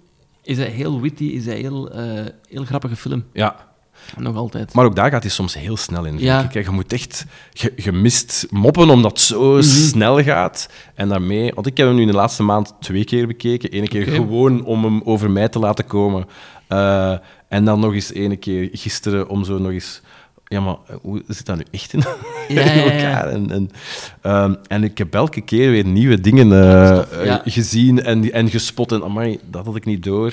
[0.43, 3.25] is hij heel witty, is hij heel, eh, heel grappige film.
[3.33, 3.70] Ja,
[4.19, 4.75] Nog altijd.
[4.75, 6.19] maar ook daar gaat hij soms heel snel in.
[6.19, 6.51] Ja.
[6.53, 6.65] ik.
[6.65, 7.25] Je moet echt...
[7.53, 9.63] Je, je mist moppen omdat het zo Mhm.
[9.63, 10.69] snel gaat.
[10.95, 11.53] En daarmee...
[11.55, 13.77] Want ik heb hem nu in de laatste maand twee keer bekeken.
[13.77, 16.27] Eén keer gewoon om hem over mij te laten komen.
[16.69, 17.15] Eh,
[17.49, 20.01] en dan nog eens ene keer gisteren om zo nog eens...
[20.47, 22.03] Ja, maar eh, hoe zit dat nu echt in,
[22.49, 23.29] Ja, in elkaar?
[23.29, 23.71] En, en,
[24.23, 27.05] ehm, en ik heb elke keer weer nieuwe dingen ja.
[27.05, 28.93] eh, gezien en, en gespot.
[28.93, 30.33] En amai, dat had ik niet door.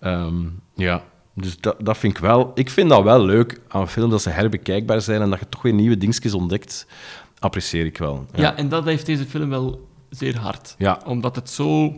[0.00, 0.34] Ehm,
[0.74, 1.02] ja,
[1.42, 2.50] dus dat, dat vind ik wel...
[2.54, 5.62] Ik vind dat wel leuk aan films, dat ze herbekijkbaar zijn en dat je toch
[5.62, 6.86] weer nieuwe dingetjes ontdekt.
[7.38, 8.26] Apprecieer ik wel.
[8.34, 8.56] Ja.
[8.56, 10.74] en dat heeft deze film wel zeer hard.
[10.78, 11.00] Ja.
[11.06, 11.94] Omdat het zo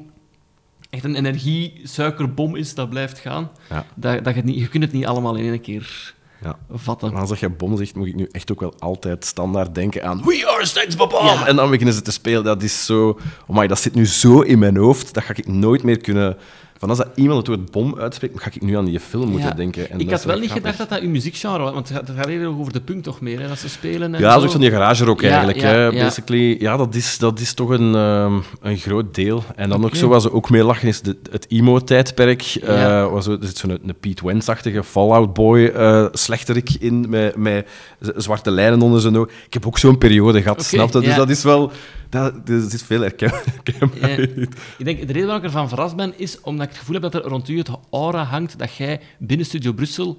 [0.91, 3.51] echt een energie-suikerbom is dat blijft gaan.
[3.69, 3.85] Ja.
[3.95, 6.59] Dat, dat je, niet, je kunt het niet allemaal in één keer Ja.
[6.71, 7.13] vatten.
[7.13, 10.23] Maar als je bom zegt, moet ik nu echt ook wel altijd standaard denken aan
[10.25, 11.13] We are Sex Bomb!
[11.13, 11.47] Ja.
[11.47, 12.45] En dan beginnen ze te spelen.
[12.45, 13.19] Dat is zo...
[13.47, 16.37] Oh my, dat zit nu zo in mijn hoofd, dat ga ik nooit meer kunnen...
[16.81, 19.49] Van als dat iemand het woord bom uitspreekt, ga ik nu aan die film moeten
[19.49, 19.55] Ja.
[19.55, 19.91] denken.
[19.91, 20.71] En ik had wel niet grappig.
[20.71, 23.41] gedacht dat dat uw muziekgenre was, want het gaat, eerder over de punk toch meer,
[23.41, 24.35] hè, dat ze spelen en Ja, zo.
[24.35, 25.61] dat is ook van die garage rock Ja, eigenlijk.
[25.61, 25.91] ja, hè, ja.
[26.05, 29.45] Basically, ja, dat is, dat is toch een, ehm, een groot deel.
[29.57, 32.43] En dan ook zo, waar ze ook mee lachen, is de, het emo-tijdperk.
[32.63, 37.69] Eh, zo- er zit zo'n een Pete Wentz-achtige Fallout Boy eh slechterik in, met, met
[38.17, 39.31] zwarte lijnen onder zijn ogen.
[39.47, 41.01] Ik heb ook zo'n periode gehad, Oké, snap je?
[41.01, 41.73] Dus dat is wel...
[42.11, 43.43] Dat, er zit veel herken- Ja.
[43.45, 44.43] herkenbaarheid in.
[44.79, 47.13] Ik denk, de reden waarom ik ervan verrast ben, is omdat ik het gevoel heb
[47.13, 50.19] dat er rond u het aura hangt dat jij binnen Studio Brussel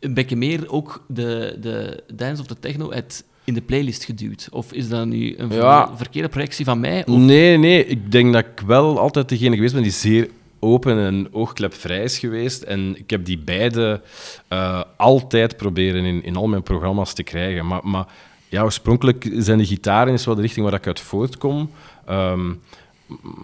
[0.00, 4.48] een beetje meer ook de, de dance of de techno uit in de playlist geduwd.
[4.50, 5.96] Of is dat nu een ver- Ja.
[5.96, 7.06] verkeerde projectie van mij?
[7.06, 7.16] Of...
[7.16, 7.86] Nee, nee.
[7.86, 10.28] Ik denk dat ik wel altijd degene geweest ben die zeer
[10.60, 12.62] open en oogklepvrij is geweest.
[12.62, 14.00] En ik heb die beide
[14.48, 17.66] eh, altijd proberen in, in al mijn programma's te krijgen.
[17.66, 18.06] Maar, maar
[18.52, 21.70] ja, oorspronkelijk zijn de gitaren is wel de richting waar ik uit voortkom.
[22.06, 22.52] Ehm,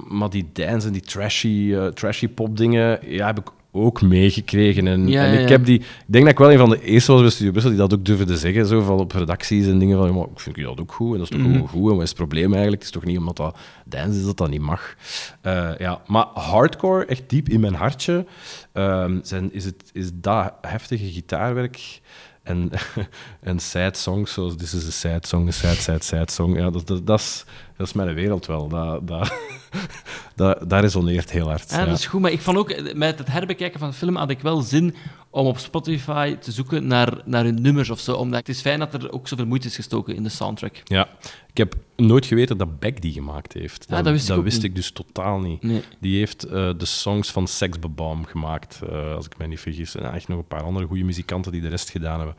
[0.09, 4.87] maar die dance en die trashy, eh, trashy pop dingen, ja, heb ik ook meegekregen.
[4.87, 5.79] En, Ja, en ja, ik heb die...
[5.79, 7.95] Ik denk dat ik wel een van de eerste was bij Studio Brussel die dat
[7.95, 10.93] ook durfde zeggen, zo van op redacties en dingen van, maar ik vind dat ook
[10.93, 11.59] goed en dat is toch Mhm.
[11.61, 12.83] ook goed en wat is het probleem eigenlijk?
[12.83, 14.95] Het is toch niet omdat dat dance is dat dat niet mag.
[15.41, 18.27] Eh, ja, maar hardcore, echt diep in mijn hartje,
[18.73, 22.01] ehm, zijn, is, het, is dat heftige gitaarwerk
[22.49, 22.71] en,
[23.51, 26.57] en sad songs, zoals This is a sad song, a sad, sad, sad song.
[26.57, 27.45] Ja, dat, dat, dat, is,
[27.77, 28.69] dat is mijn wereld wel.
[28.69, 29.33] Dat, dat,
[30.37, 31.71] dat, dat resoneert heel hard.
[31.71, 31.85] Ja, ja.
[31.85, 34.31] dat is goed, maar ik vond ook, eh, met het herbekijken van de film had
[34.31, 34.95] ik wel zin
[35.31, 38.15] om op Spotify te zoeken naar, naar hun nummers of zo.
[38.15, 40.81] Omdat het is fijn dat er ook zoveel moeite is gestoken in de soundtrack.
[40.85, 41.09] Ja,
[41.51, 43.87] ik heb nooit geweten dat Beck die gemaakt heeft.
[43.91, 45.63] Ah, dat wist ik dus totaal niet.
[45.63, 45.83] Nee.
[46.01, 49.95] Die heeft eh, de songs van Sex Bomb gemaakt, eh, als ik mij niet vergis.
[49.95, 52.37] En echt nog een paar andere goede muzikanten die de rest gedaan hebben.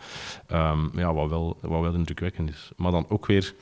[0.48, 2.72] Ehm, ja, wat wel, wat wel indrukwekkend is.
[2.76, 3.54] Maar dan ook weer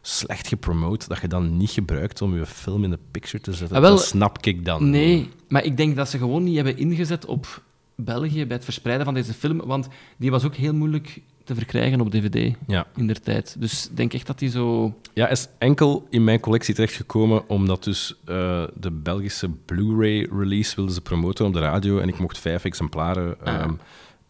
[0.00, 3.76] slecht gepromoot, dat je dan niet gebruikt om je film in de picture te zetten.
[3.76, 6.76] Ah, wel, dat snap ik dan Nee, maar ik denk dat ze gewoon niet hebben
[6.78, 7.62] ingezet op
[7.96, 12.00] België bij het verspreiden van deze film, want die was ook heel moeilijk te verkrijgen
[12.00, 12.86] op DVD Ja.
[12.96, 13.56] in der tijd.
[13.58, 14.94] Dus ik denk echt dat die zo...
[15.12, 20.94] Ja, is enkel in mijn collectie terechtgekomen omdat dus eh, de Belgische Blu-ray release wilden
[20.94, 23.54] ze promoten op de radio en ik mocht vijf exemplaren Ah.
[23.54, 23.72] ehm,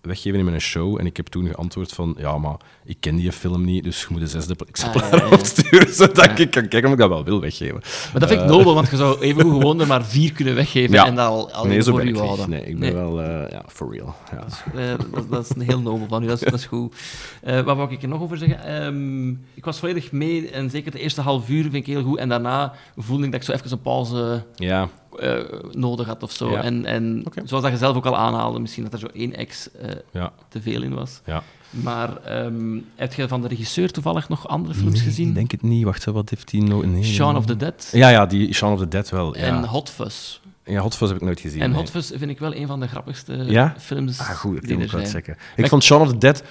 [0.05, 0.99] weggeven in mijn show.
[1.01, 4.07] En ik heb toen geantwoord van, ja, maar ik ken die film niet, dus je
[4.11, 5.31] moet een zesde exemplaar Ah, ja, ja.
[5.33, 7.81] opsturen, zodat ik kan kijken of ik dat wel wil weggeven.
[8.13, 10.93] Maar dat vind ik nobel, want je zou even gewoon er maar vier kunnen weggeven
[10.99, 11.07] Ja.
[11.07, 12.51] en dat al, al nee, zo voor ben u houden.
[12.51, 14.15] Nee, ik ben wel, eh, ja, for real.
[14.33, 14.45] Ja.
[14.81, 16.95] Eh, dat, dat is een heel nobel van u, dat is, dat is goed.
[17.43, 18.65] Eh, wat wou ik er nog over zeggen?
[18.65, 22.19] Ehm, ik was volledig mee en zeker de eerste half uur vind ik heel goed.
[22.19, 26.33] En daarna voelde ik dat ik zo even een pauze ja, eh, nodig had of
[26.33, 26.51] zo.
[26.51, 26.63] Ja.
[26.63, 29.71] En, en zoals dat je zelf ook al aanhaalde, misschien dat er zo één ex
[29.73, 31.21] eh, ja, te veel in was.
[31.27, 31.43] ja.
[31.71, 35.29] Maar ehm, heb je van de regisseur toevallig nog andere films gezien?
[35.29, 35.85] Ik denk het niet.
[35.85, 36.85] Wacht, wat heeft hij nog?
[36.85, 39.37] Nee, Shaun of the Dead Ja, ja, die Shaun of the Dead wel.
[39.37, 40.41] Ja, en Hot Fuzz.
[40.65, 41.61] ja Hot Fuzz heb ik nooit gezien.
[41.61, 41.79] En nee.
[41.79, 43.75] Hot Fuzz vind ik wel een van de grappigste Ja?
[43.79, 45.23] films Ah, goed, ik die denk er ook wel zijn.
[45.25, 45.37] checken.
[45.57, 46.43] Ik vond Shaun of the Dead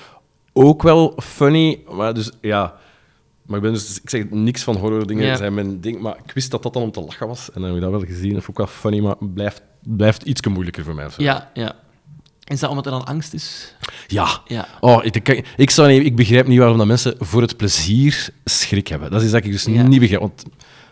[0.53, 2.73] ook wel funny, maar dus ja.
[3.45, 5.35] Maar ik ben dus, ik zeg niks van horror dingen Ja.
[5.35, 7.63] zijn mijn ding, maar ik wist dat dat dan om te lachen was en dan
[7.63, 8.33] heb ik dat wel gezien.
[8.33, 11.07] Dat vond ik wel funny, maar het blijft, blijft iets moeilijker voor mij.
[11.17, 11.75] Ja, ja.
[12.43, 13.75] Is dat omdat er dan angst is?
[14.07, 14.27] Ja.
[14.47, 14.67] Ja.
[14.79, 18.29] Oh, ik, ik, ik, zou niet, ik begrijp niet waarom dat mensen voor het plezier
[18.45, 19.11] schrik hebben.
[19.11, 19.81] Dat is dat ik dus Ja.
[19.83, 20.21] niet begrijp.
[20.21, 20.43] Want,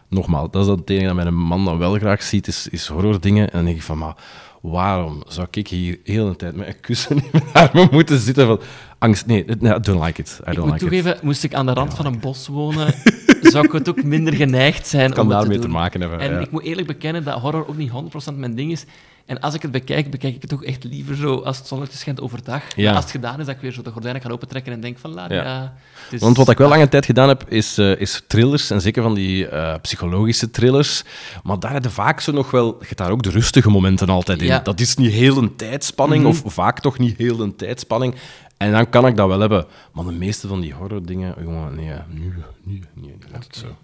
[0.09, 2.87] nogmaals, dat is dat het enige dat mijn man dan wel graag ziet, is, is
[2.87, 3.45] horror-dingen.
[3.45, 4.15] En dan denk ik van, maar
[4.61, 8.45] waarom zou ik hier heel de tijd met een kussen in mijn armen moeten zitten
[8.47, 8.59] van
[8.99, 9.25] angst?
[9.25, 10.39] Nee, I don't like it.
[10.47, 11.21] I Ik don't moet like toegeven, it.
[11.21, 12.93] moest ik aan de rand van een bos wonen,
[13.41, 16.19] zou ik het ook minder geneigd zijn Het kan om het daarmee te maken hebben.
[16.19, 16.39] En ja.
[16.39, 17.91] ik moet eerlijk bekennen dat horror ook niet
[18.31, 18.85] 100% mijn ding is.
[19.25, 21.97] En als ik het bekijk, bekijk ik het ook echt liever zo als het zonnetje
[21.97, 22.63] schijnt overdag.
[22.75, 22.83] Ja.
[22.85, 24.97] Maar als het gedaan is, dat ik weer zo de gordijnen ga opentrekken en denk
[24.97, 25.73] van, la, ja.
[26.11, 28.69] Is- Want wat ik wel lange tijd gedaan heb, is, eh, is thrillers.
[28.71, 31.03] En zeker van die eh, psychologische thrillers.
[31.43, 32.65] Maar daar heb je vaak zo nog wel...
[32.79, 34.45] Je hebt daar ook de rustige momenten altijd in.
[34.47, 34.59] Ja.
[34.59, 36.31] Dat is niet heel een tijdspanning, Mhm.
[36.45, 38.15] of vaak toch niet heel een tijdspanning.
[38.61, 39.65] En dan kan ik dat wel hebben.
[39.91, 43.75] Maar de meeste van die horror dingen, jongen, nee, nu, nu, nee, laat het zo.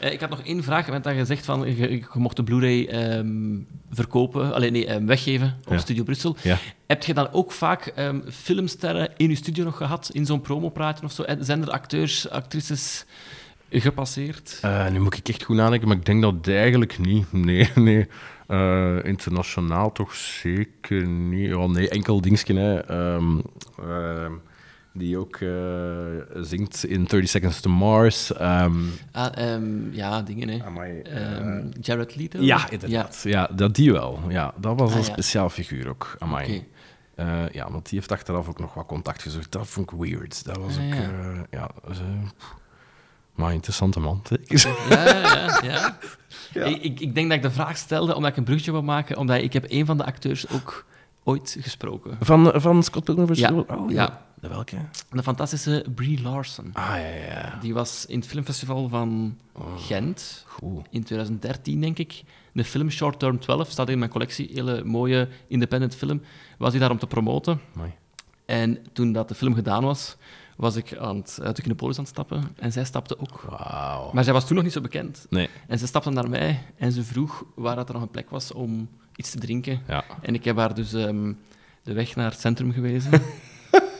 [0.00, 2.42] Eh, ik had nog één vraag, want dat je zegt van, je, je mocht de
[2.42, 3.58] Blu-ray ehm,
[3.90, 5.78] verkopen, alleen nee, ehm, weggeven op Ja.
[5.78, 6.36] Studio Brussel.
[6.42, 6.58] Ja.
[6.86, 11.04] Heb je dan ook vaak ehm, filmsterren in je studio nog gehad, in zo'n promopraatje
[11.04, 11.24] of zo?
[11.40, 13.04] Zijn er acteurs, actrices
[13.80, 14.58] gepasseerd?
[14.62, 17.32] Eh, nu moet ik echt goed nadenken, maar ik denk dat eigenlijk niet.
[17.32, 18.08] Nee, nee.
[18.46, 21.48] Eh, internationaal toch zeker niet.
[21.48, 22.78] Ja, nee, enkel dingetje, hè.
[22.80, 23.38] Ehm,
[23.78, 24.32] ehm,
[24.92, 28.32] die ook eh, zingt in 30 Seconds to Mars.
[28.32, 28.72] Ehm,
[29.12, 30.64] Ah, ehm, ja, dingen, hè.
[30.64, 32.40] amai, Ehm, Jared Leto?
[32.40, 33.20] ja, inderdaad.
[33.24, 33.48] Ja.
[33.54, 34.20] dat die wel.
[34.28, 35.08] Ja, dat was Ah, een ja.
[35.12, 36.16] speciaal figuur ook.
[36.18, 36.44] Amai.
[36.56, 36.64] Oké.
[37.14, 39.52] Eh, ja, want die heeft achteraf ook nog wat contact gezocht.
[39.52, 40.44] Dat vond ik weird.
[40.44, 40.94] Dat was Ah, ook...
[40.94, 41.46] ja.
[41.50, 41.70] ja,
[43.34, 44.76] maar interessante man, zeker.
[44.88, 45.60] Ja, ja,
[46.52, 46.64] ja.
[46.64, 49.16] Ik, ik, ik denk dat ik de vraag stelde omdat ik een brugje wil maken,
[49.16, 50.84] omdat ik heb een van de acteurs ook
[51.24, 52.16] ooit gesproken.
[52.20, 53.38] Van, van Scott Pilgrim vs.
[53.38, 53.52] Ja?
[53.52, 54.22] Oh, ja.
[54.40, 54.76] De welke?
[55.10, 56.70] De fantastische Brie Larson.
[56.72, 57.58] Ah, ja, ja.
[57.60, 59.38] Die was in het filmfestival van
[59.76, 60.86] Gent Goed.
[60.90, 62.22] in 2013, denk ik.
[62.52, 64.50] De film Short Term 12 staat in mijn collectie.
[64.52, 66.22] Hele mooie independent film.
[66.58, 67.60] Was hij daar om te promoten.
[67.72, 67.92] Mooi.
[68.44, 70.16] En toen dat de film gedaan was,
[70.56, 72.42] was ik aan het, uit de Kinopolis aan het stappen.
[72.56, 73.44] En zij stapte ook.
[74.12, 75.26] Maar zij was toen nog niet zo bekend.
[75.30, 75.48] Nee.
[75.68, 78.52] En ze stapte naar mij en ze vroeg waar dat er nog een plek was
[78.52, 79.80] om iets te drinken.
[79.88, 80.04] Ja.
[80.22, 81.32] En ik heb haar dus ehm,
[81.82, 83.10] de weg naar het centrum gewezen.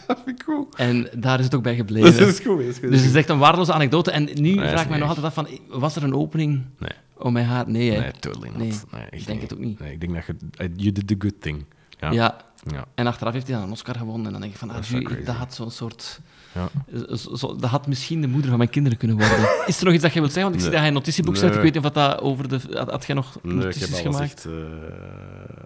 [0.06, 0.74] Dat vind ik goed.
[0.74, 2.18] en daar is het ook bij gebleven.
[2.18, 2.58] Dat is goed.
[2.58, 2.90] Dat is goed.
[2.90, 4.10] Dus het is echt een waardeloze anekdote.
[4.10, 6.90] En nu vraag ik mij nog altijd af van, was er een opening Nee.
[7.18, 7.68] om mijn haar?
[7.70, 8.00] Nee, hè.
[8.00, 8.58] Nee, totally not.
[8.58, 9.50] Nee, ik denk niet.
[9.50, 9.78] het ook niet.
[9.78, 10.34] Nee, ik denk dat je...
[10.56, 11.64] eh, You did the good thing.
[12.00, 12.10] Ja.
[12.12, 12.36] Ja.
[12.66, 12.84] Ja.
[12.94, 14.26] En achteraf heeft hij dan een Oscar gewonnen.
[14.26, 16.20] En dan denk ik van, ah, dat had zo'n soort...
[16.54, 16.68] Ja.
[17.16, 19.38] Zo, zo- dat had misschien de moeder van mijn kinderen kunnen worden.
[19.66, 20.42] Is er nog iets dat je wilt zeggen?
[20.52, 21.42] Want ik zie dat hij een notitieboek Nee.
[21.42, 21.54] zet.
[21.54, 22.60] Ik weet niet of dat over de...
[22.72, 24.32] Had, had jij nog Nee, ik notities heb alles gemaakt?
[24.32, 24.44] echt...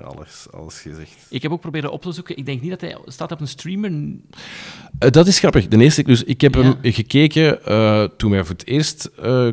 [0.01, 1.27] eh, alles, alles gezegd.
[1.31, 2.37] Ik heb ook proberen op te zoeken.
[2.37, 3.91] Ik denk niet dat hij staat op een streamer.
[4.99, 5.69] Eh, dat is grappig.
[5.69, 6.61] De eerste, dus ik heb Ja.
[6.63, 9.11] hem gekeken eh, toen wij voor het eerst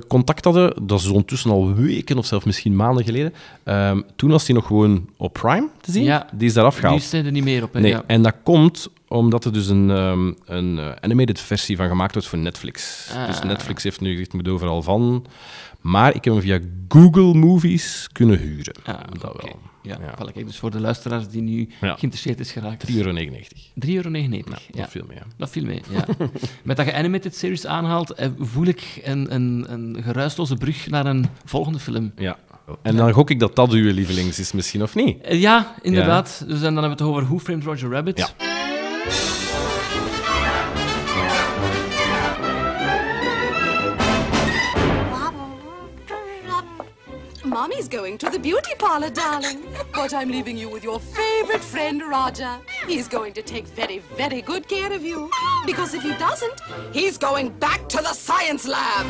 [0.08, 0.88] contact hadden.
[0.88, 3.34] Dat is ondertussen al weken of zelfs misschien maanden geleden.
[3.64, 6.04] Ehm, toen was hij nog gewoon op Prime te zien.
[6.04, 6.28] Ja.
[6.34, 7.02] Die is daar Nu afgehaald.
[7.02, 7.74] staat er niet meer op.
[7.74, 7.80] Hè?
[7.80, 12.14] Nee, en dat komt omdat er dus een, ehm, een eh, animated versie van gemaakt
[12.14, 13.10] wordt voor Netflix.
[13.16, 13.28] Ah.
[13.28, 15.26] Dus Netflix heeft nu gezegd, moet overal van.
[15.82, 18.74] Maar ik heb hem via Google Movies kunnen huren.
[18.84, 19.60] Ah, dat wel.
[19.82, 20.32] Ja, Ja.
[20.34, 21.94] Kijk, dus voor de luisteraars die nu Ja.
[21.96, 22.86] geïnteresseerd is geraakt.
[22.86, 23.12] 3,99 euro.
[23.74, 24.60] 3,99 euro.
[24.72, 25.18] Ja, Ja, dat viel mee.
[25.18, 25.24] hè.
[25.38, 26.06] Dat viel mee, ja.
[26.64, 31.06] Met dat je animated series aanhaalt, eh, voel ik een, een, een geruisloze brug naar
[31.06, 32.12] een volgende film.
[32.18, 32.38] Ja.
[32.82, 35.22] En dan gok ik dat dat uw lievelings is misschien, of niet?
[35.22, 36.44] Eh, Ja, inderdaad.
[36.48, 38.34] Dus en dan hebben we het over Who Framed Roger Rabbit.
[47.56, 49.66] Mommy's going to the beauty parlor, darling.
[49.94, 52.60] But I'm leaving you with your favorite friend, Roger.
[52.86, 55.32] He's going to take very, very good care of you.
[55.66, 56.60] Because if he doesn't,
[56.92, 59.06] he's going back to the science lab.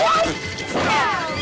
[0.00, 1.33] Cut,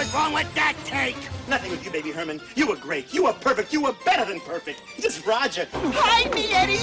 [0.00, 1.16] Is wrong with that take?
[1.48, 2.40] Nothing with you, baby Herman.
[2.54, 3.10] You were great.
[3.12, 3.70] You were perfect.
[3.72, 4.82] You were better than perfect.
[5.00, 5.66] Just Roger.
[5.72, 6.78] Hide me, Eddie!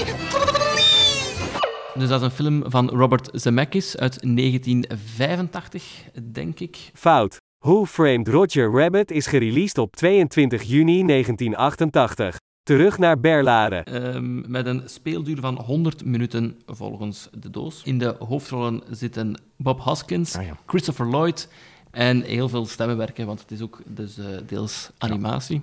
[2.00, 5.84] Dus dat is een film van Robert Zemeckis uit 1985,
[6.32, 6.78] denk ik.
[6.94, 7.38] Fout.
[7.60, 12.38] Who Framed Roger Rabbit is gereleased op 22 juni 1988.
[12.64, 13.76] Terug naar Berlare.
[13.84, 17.82] Ehm, met een speelduur van 100 minuten volgens de doos.
[17.84, 20.58] In de hoofdrollen zitten Bob Hoskins, Ah, ja.
[20.66, 21.48] Christopher Lloyd
[21.96, 25.62] en heel veel stemmenwerken, want het is ook dus, eh, deels animatie.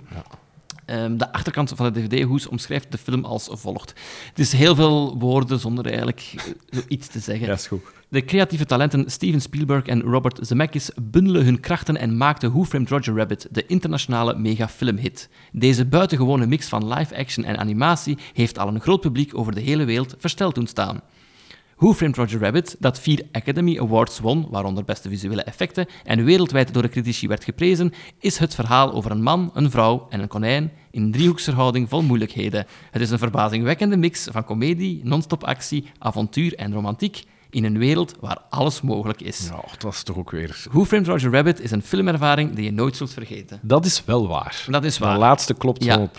[0.85, 3.93] Ehm, de achterkant van de DVD-hoes omschrijft de film als volgt.
[4.29, 7.47] Het is heel veel woorden zonder eigenlijk eh, zoiets te zeggen.
[7.47, 7.81] Ja, is goed.
[8.09, 12.89] De creatieve talenten Steven Spielberg en Robert Zemeckis bundelen hun krachten en maakten Who Framed
[12.89, 15.29] Roger Rabbit de internationale megafilmhit.
[15.51, 19.85] Deze buitengewone mix van live-action en animatie heeft al een groot publiek over de hele
[19.85, 21.01] wereld versteld doen staan.
[21.83, 26.73] Who Framed Roger Rabbit, dat vier Academy Awards won, waaronder beste visuele effecten, en wereldwijd
[26.73, 30.27] door de critici werd geprezen, is het verhaal over een man, een vrouw en een
[30.27, 32.65] konijn in een driehoeksverhouding vol moeilijkheden.
[32.91, 38.15] Het is een verbazingwekkende mix van komedie, non-stop actie, avontuur en romantiek in een wereld
[38.19, 39.47] waar alles mogelijk is.
[39.47, 40.65] Ja, dat was toch ook weer...
[40.71, 43.59] Who Framed Roger Rabbit is een filmervaring die je nooit zult vergeten.
[43.61, 44.65] Dat is wel waar.
[44.69, 45.13] Dat is waar.
[45.13, 46.07] De laatste klopt Ja.
[46.07, 46.11] 100%.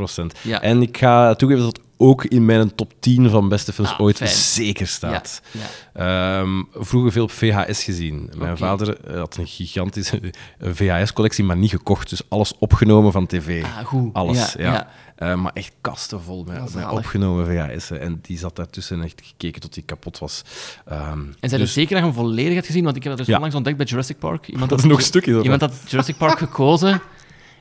[0.43, 0.61] Ja.
[0.61, 4.17] En ik ga toegeven dat ook in mijn top 10 van beste films Ah, ooit
[4.17, 4.31] fijn.
[4.31, 5.43] zeker staat.
[5.51, 8.31] Ja, Ehm, vroeger veel op VHS gezien.
[8.37, 10.21] Mijn vader eh, had een gigantische
[10.61, 12.11] VHS-collectie, maar niet gekocht.
[12.11, 13.65] Dus alles opgenomen van tv.
[13.65, 14.15] Ah, goed.
[14.15, 14.89] Alles, Ja.
[15.17, 18.01] Eh, maar echt kasten vol met, opgenomen VHS'en.
[18.01, 20.43] En die zat daartussen en echt gekeken tot die kapot was.
[20.87, 21.01] Ehm,
[21.41, 22.85] En zijn dus- er zeker dat je hem volledig hebt gezien?
[22.85, 23.35] Want ik heb dat dus Ja.
[23.35, 24.47] onlangs ontdekt bij Jurassic Park.
[24.49, 27.01] Iemand Dat had- is nog stukjes Iemand had Jurassic Park gekozen.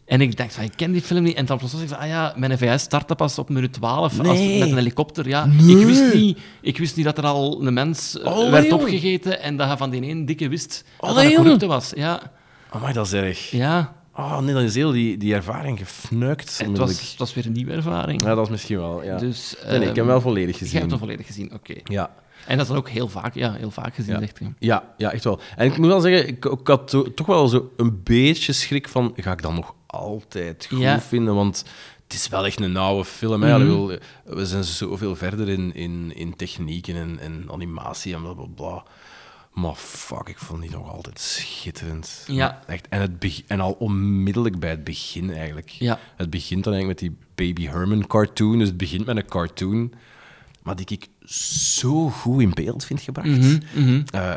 [0.06, 1.36] En ik dacht van, ik ken die film niet.
[1.36, 4.20] En dan plots was ik van, ah ja, mijn VS startte pas op minuut 12
[4.20, 5.28] als, met een helikopter.
[5.28, 5.44] Ja.
[5.46, 9.42] Ik, wist niet, ik wist niet dat er al een mens eh, Allee, werd opgegeten
[9.42, 11.42] en dat hij van die ene dikke wist dat Allee, hij een jong.
[11.44, 11.92] corrupte was.
[11.96, 12.32] Ja,
[12.70, 13.52] Amai, dat is erg.
[13.52, 13.94] ja.
[14.16, 16.60] Oh nee, dan is heel die, die ervaring gefnuikt.
[16.62, 18.22] En het, was, het was weer een nieuwe ervaring.
[18.24, 19.18] Ja, dat is misschien wel, ja.
[19.18, 20.78] Dus, nee, nee, ik heb hem ehm, wel volledig Jij gezien.
[20.80, 21.74] hebt hem volledig gezien, oké.
[21.84, 22.10] Ja.
[22.48, 24.20] En dat is dan ook heel vaak, ja, heel vaak gezien, Ja.
[24.20, 24.54] zegt hij.
[24.60, 25.40] Ja, ja, echt wel.
[25.56, 28.88] En ik moet wel zeggen, ik, ik had to- toch wel zo een beetje schrik
[28.90, 31.02] van, ga ik dat nog altijd goed Ja.
[31.02, 31.36] vinden?
[31.36, 31.64] Want
[32.04, 33.40] het is wel echt een nauwe film.
[33.40, 33.98] Mhm.
[34.24, 38.84] We zijn zoveel verder in, in, in technieken en, en animatie en bla bla bla.
[39.54, 42.24] Maar fuck, ik vond die nog altijd schitterend.
[42.28, 42.62] Ja.
[42.68, 42.88] Echt.
[42.90, 45.70] En, het en al onmiddellijk bij het begin eigenlijk.
[45.70, 46.00] Ja.
[46.16, 48.58] Het begint dan eigenlijk met die Baby Herman cartoon.
[48.58, 49.94] Dus het begint met een cartoon.
[50.64, 53.28] Maar die ik zo goed in beeld vind gebracht.
[53.28, 54.02] Mhm, mhm.
[54.12, 54.34] Eh,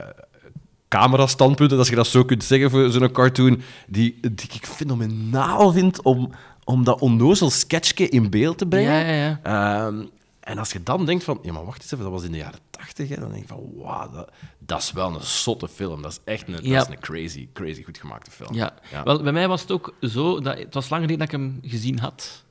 [1.01, 6.03] camerastandpunten, als je dat zo kunt zeggen voor zo'n cartoon, die, die ik fenomenaal vind
[6.03, 6.31] om,
[6.65, 8.93] om dat onnozel sketchje in beeld te brengen.
[9.07, 9.41] Ja, ja,
[9.87, 10.05] Ehm,
[10.41, 12.39] en als je dan denkt van, ja, maar wacht eens even, dat was in de
[12.39, 16.03] jaren tachtig, dan denk je van, wauw, dat, dat is wel een zotte film.
[16.03, 16.79] Dat is echt een, Ja.
[16.79, 18.55] dat is een crazy, crazy goed gemaakte film.
[18.55, 18.75] Ja.
[19.05, 21.59] Wel, bij mij was het ook zo, dat, het was lang geleden dat ik hem
[21.63, 22.45] gezien had.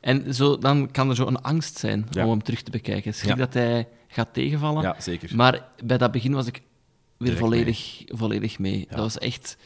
[0.00, 2.24] En zo, dan kan er zo een angst zijn Ja.
[2.24, 3.14] om hem terug te bekijken.
[3.14, 4.82] Schrik dat hij gaat tegenvallen.
[4.82, 5.36] Ja, zeker.
[5.36, 6.60] Maar bij dat begin was ik
[7.22, 8.86] weer volledig, volledig mee.
[8.90, 9.56] Dat was echt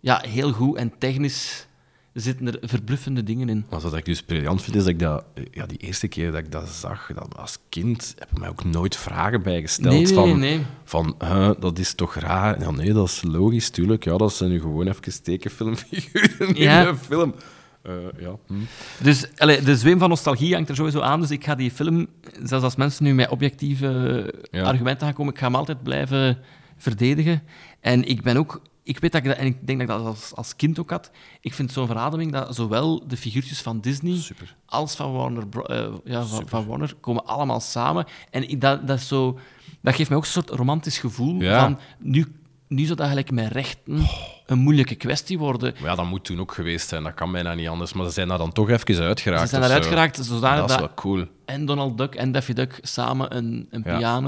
[0.00, 0.76] ja, heel goed.
[0.76, 1.66] En technisch
[2.12, 3.64] zitten er verbluffende dingen in.
[3.70, 6.40] Maar wat ik dus briljant vind, is dat ik dat, ja, die eerste keer dat
[6.40, 10.04] ik dat zag, dat als kind, heb ik mij ook nooit vragen bij gesteld Nee,
[10.04, 11.14] nee, van, nee, van
[11.60, 12.60] dat is toch raar?
[12.60, 14.04] Ja, nee, dat is logisch, tuurlijk.
[14.04, 16.80] Ja, dat zijn nu gewoon even tekenfilmfiguren Ja.
[16.82, 17.34] in een film.
[17.82, 18.36] Eh, ja.
[18.46, 18.54] hm.
[19.02, 21.20] Dus allee, de zweem van nostalgie hangt er sowieso aan.
[21.20, 22.06] Dus ik ga die film,
[22.42, 24.62] zelfs als mensen nu met objectieve Ja.
[24.64, 26.38] argumenten gaan komen, ik ga hem altijd blijven
[26.76, 27.42] verdedigen.
[27.80, 28.60] En ik ben ook...
[28.82, 30.90] Ik weet dat ik dat, en ik denk dat ik dat als, als kind ook
[30.90, 31.10] had.
[31.40, 34.22] Ik vind zo'n verademing dat zowel de figuurtjes van Disney
[34.66, 38.06] als van Warner, eh, ja, van, van Warner komen allemaal samen.
[38.30, 39.38] En ik- dat, dat, zo,
[39.80, 41.60] dat geeft mij ook een soort romantisch gevoel Ja.
[41.60, 41.78] van...
[41.98, 42.26] Nu,
[42.68, 44.06] nu zou dat eigenlijk met rechten
[44.46, 45.74] een moeilijke kwestie worden.
[45.80, 47.02] Maar ja, dat moet toen ook geweest zijn.
[47.02, 47.92] Dat kan bijna niet anders.
[47.92, 49.42] Maar ze zijn daar dan toch even uitgeraakt.
[49.42, 49.90] Ze zijn of eruit zo.
[49.90, 51.24] geraakt zodanig Dat is dat wel cool.
[51.44, 54.20] en Donald Duck en Daffy Duck samen een, een Ja.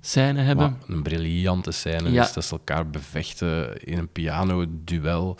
[0.00, 0.70] Piano-scène hebben.
[0.70, 2.10] Maar een briljante scène.
[2.12, 2.22] Ja.
[2.22, 5.36] Dus dat ze elkaar bevechten in een piano-duel.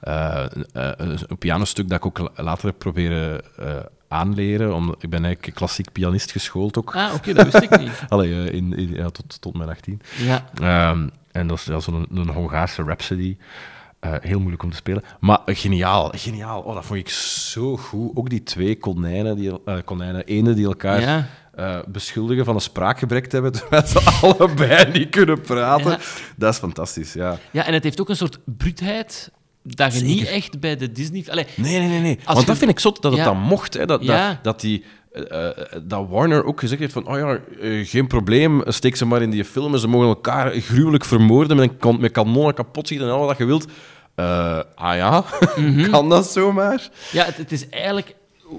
[0.00, 3.74] Eh, eh, een, pianostuk dat ik ook la- later heb proberen eh,
[4.08, 4.74] aanleren.
[4.74, 6.96] Omdat ik ben eigenlijk klassiek pianist geschoold ook.
[6.96, 8.02] Ah, oké, dat wist ik niet.
[8.08, 10.00] Allee, in, in- ja, tot, tot mijn 18.
[10.18, 10.44] Ja.
[10.60, 13.36] Ehm, en dat is ja, zo'n een Hongaarse Rhapsody.
[14.00, 15.02] Heel moeilijk om te spelen.
[15.20, 16.60] Maar geniaal, geniaal.
[16.60, 18.10] Oh, dat vond ik zo goed.
[18.16, 19.52] Ook die twee konijnen, die,
[19.84, 21.26] konijnen ene die elkaar Ja.
[21.54, 25.90] Eh, beschuldigen van een spraakgebrek te hebben, terwijl ze allebei niet kunnen praten.
[25.90, 25.98] Ja.
[26.36, 27.38] Dat is fantastisch, ja.
[27.50, 29.30] Ja, en het heeft ook een soort bruutheid
[29.62, 30.14] dat je Zeker.
[30.14, 31.24] niet echt bij de Disney...
[31.30, 32.00] Allee, Nee, nee, nee.
[32.00, 32.18] nee.
[32.24, 33.26] Want je- dat vind ik zot, dat het Ja.
[33.26, 33.74] dan mocht.
[33.74, 34.28] Hè, dat, Ja.
[34.28, 37.38] dat, dat, die, eh, eh, dat Warner ook gezegd heeft van, oh ja,
[37.84, 42.00] geen probleem, steek ze maar in die film ze mogen elkaar gruwelijk vermoorden met, een
[42.00, 43.66] met kanonnen kapot schieten en al wat je wilt.
[44.74, 45.24] Ah ja,
[45.56, 45.90] Mhm.
[45.90, 46.88] kan dat zomaar?
[47.12, 48.14] Ja, het, het is eigenlijk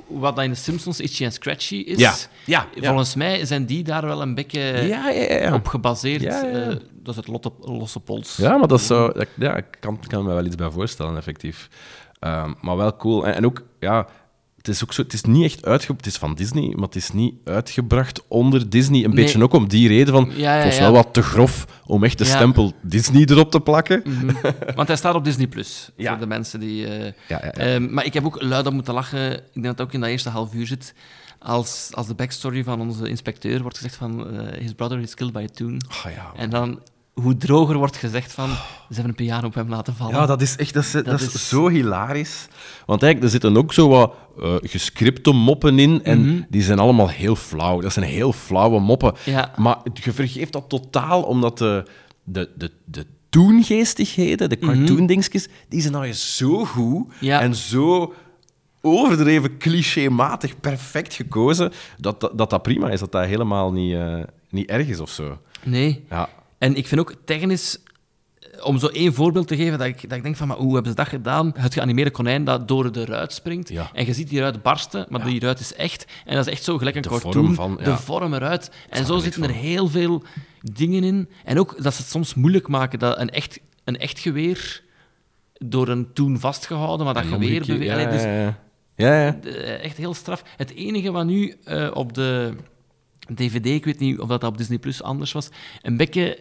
[0.07, 1.99] wat dat in de Simpsons Itchy and Scratchy is.
[2.45, 2.87] Ja, ja.
[2.87, 4.59] Volgens mij zijn die daar wel een beetje
[5.53, 6.21] op gebaseerd.
[6.21, 6.61] Ja, ja, ja.
[6.69, 8.35] Eh, dat is het lotte, losse pols.
[8.35, 11.69] Ja, maar dat zou, dat- ja, ik kan, kan me wel iets bij voorstellen, effectief.
[12.19, 13.25] Ehm, maar wel cool.
[13.27, 14.07] En, en ook, ja,
[14.61, 15.91] het is ook zo, het is niet echt uitge...
[15.97, 19.03] Het is van Disney, maar het is niet uitgebracht onder Disney.
[19.03, 19.23] Een Nee.
[19.23, 22.03] beetje ook om die reden van, Ja, ja, het was wel wat te grof om
[22.03, 24.01] echt de stempel Disney erop te plakken.
[24.05, 24.33] Mhm.
[24.75, 26.87] Want hij staat op Disney Plus voor de mensen die.
[26.87, 27.51] Ja, ja, ja.
[27.51, 29.31] ehm, maar ik heb ook luid op moeten lachen.
[29.33, 30.93] Ik denk dat het ook in dat eerste half uur zit.
[31.39, 35.33] Als, als de backstory van onze inspecteur wordt gezegd van eh, his brother is killed
[35.33, 35.77] by a tune.
[35.89, 36.31] Oh, ja.
[36.35, 36.79] En dan
[37.13, 38.57] hoe droger wordt gezegd van ze
[38.87, 40.15] hebben een piano op hem laten vallen.
[40.15, 42.47] Ja, dat is echt dat is, dat is is- zo hilarisch.
[42.85, 46.03] Want eigenlijk, er zitten ook zo wat eh, gescripte moppen in.
[46.03, 46.41] En Mhm.
[46.49, 47.81] die zijn allemaal heel flauw.
[47.81, 49.13] Dat zijn heel flauwe moppen.
[49.25, 49.51] Ja.
[49.57, 51.85] Maar je vergeeft dat totaal, omdat de,
[52.23, 57.25] de, de, de toongeestigheden, de cartoon-dingetjes, die zijn nou eens zo goed Mhm.
[57.25, 57.41] Ja.
[57.41, 58.13] en zo
[58.81, 62.99] overdreven clichématig perfect gekozen, dat dat, dat dat prima is.
[62.99, 65.37] Dat dat helemaal niet, eh, niet erg is of zo.
[65.63, 66.05] Nee.
[66.09, 66.29] Ja.
[66.61, 67.77] En ik vind ook technisch,
[68.39, 70.73] eh, om zo één voorbeeld te geven, dat ik, dat ik denk van, maar hoe
[70.73, 71.51] hebben ze dat gedaan?
[71.57, 73.69] Het geanimeerde konijn dat door de ruit springt.
[73.69, 73.89] Ja.
[73.93, 75.25] En je ziet die ruit barsten, maar Ja.
[75.27, 76.05] die ruit is echt.
[76.25, 77.31] En dat is echt zo gelijk een De cartoon.
[77.33, 78.71] vorm van, De vorm eruit.
[78.89, 80.23] En zo zitten er heel veel
[80.61, 81.29] dingen in.
[81.45, 84.81] En ook dat ze het soms moeilijk maken dat een echt, een echt geweer
[85.65, 88.11] door een toen vastgehouden, maar dat geweer beweegt.
[88.11, 88.59] dus ja, ja.
[88.95, 89.39] Ja, ja.
[89.43, 90.43] eh, echt heel straf.
[90.57, 92.53] Het enige wat nu eh, op de
[93.35, 95.49] DVD, ik weet niet of dat op Disney Plus anders was,
[95.81, 96.39] een beetje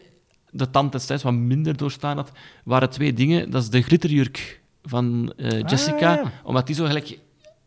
[0.51, 2.33] de tand destijds wat minder doorstaan had,
[2.65, 3.51] waren twee dingen.
[3.51, 6.33] Dat is de glitterjurk van eh, Jessica, ja.
[6.45, 7.19] omdat die zo gelijk...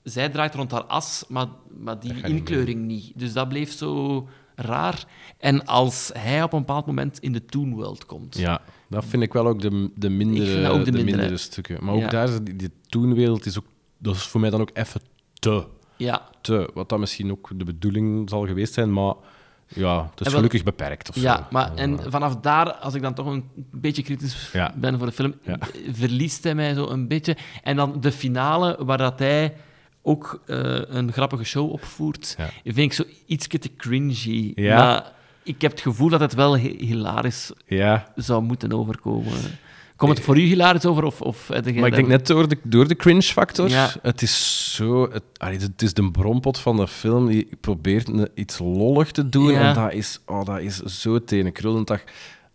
[0.04, 3.12] Zij draait rond haar as, maar, maar die niet inkleuring niet.
[3.16, 5.06] Dus dat bleef zo raar.
[5.38, 8.38] En als hij op een bepaald moment in de Toon World komt...
[8.38, 11.18] Ja, dat vind ik wel ook de, de, mindere, ook de de mindere.
[11.18, 11.84] mindere stukken.
[11.84, 12.10] Maar ook Ja.
[12.10, 13.66] daar, is die, die toonwereld is, ook,
[13.98, 15.02] dat is voor mij dan ook even
[15.34, 15.66] te.
[15.98, 16.30] Ja.
[16.42, 16.70] te.
[16.74, 19.14] Wat dat misschien ook de bedoeling zal geweest zijn, maar
[19.76, 21.10] ja, het is wel- gelukkig beperkt.
[21.10, 21.44] Of Ja, zo.
[21.52, 24.74] maar en vanaf daar, als ik dan toch een beetje kritisch Ja.
[24.76, 25.58] ben voor de film, Ja.
[25.92, 27.38] verliest hij mij zo een beetje.
[27.64, 29.54] En dan de finale, waar dat hij
[30.02, 32.50] ook eh, een grappige show opvoert, Ja.
[32.64, 34.52] vind ik zo iets te cringy.
[34.56, 34.78] Ja.
[34.78, 35.12] Maar
[35.44, 38.08] ik heb het gevoel dat het wel hi- hilarisch Ja.
[38.16, 39.32] zou moeten overkomen.
[39.96, 41.04] Komt het voor u hilarisch over?
[41.04, 43.70] Of, of Maar ik denk net door de, door de cringe-factor.
[43.70, 43.90] Ja.
[44.02, 45.12] Het is zo...
[45.12, 49.52] Het, allee, het is de brompot van de film die probeert iets lollig te doen.
[49.52, 49.60] Ja.
[49.70, 52.04] En dat is, oh, dat is zo tenenkrullend dat,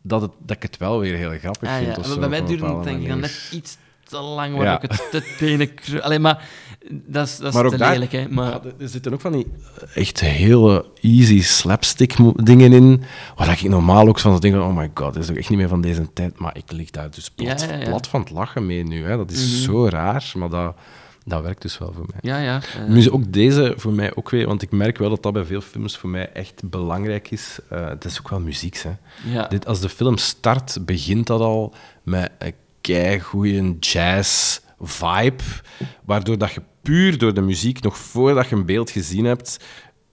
[0.02, 1.88] dat, het, dat ik het wel weer heel grappig Ah, vind.
[1.88, 1.96] ja.
[1.96, 3.76] of zo, Bij mij duurde het denk ik dan net iets
[4.08, 4.82] te lang, Ja.
[4.82, 5.74] ik het te tenen...
[5.74, 6.48] kru- Allee, maar
[6.90, 8.28] dat is, dat is te daar, lelijk, hè.
[8.28, 8.50] Maar...
[8.50, 9.46] ja, er- zitten ook van die
[9.94, 13.02] echt hele easy slapstick dingen in,
[13.36, 15.68] waar ik normaal ook van denk, oh my god, dat is ook echt niet meer
[15.68, 19.04] van deze tijd, maar ik lig daar dus plat, Ja, van het lachen mee nu.
[19.04, 19.16] Hè.
[19.16, 19.62] Dat is Mhm.
[19.72, 20.76] zo raar, maar dat,
[21.24, 22.30] dat werkt dus wel voor mij.
[22.32, 22.60] Ja, ja.
[22.78, 22.86] eh.
[22.88, 25.44] Nu is ook deze voor mij ook weer, want ik merk wel dat dat bij
[25.44, 27.58] veel films voor mij echt belangrijk is.
[27.70, 28.90] Eh, het is ook wel muziek, hè.
[29.32, 29.46] Ja.
[29.46, 32.52] Dit, als de film start, begint dat al met een
[32.92, 35.42] keigoeie jazz vibe,
[36.04, 39.58] waardoor dat je puur door de muziek, nog voordat je een beeld gezien hebt,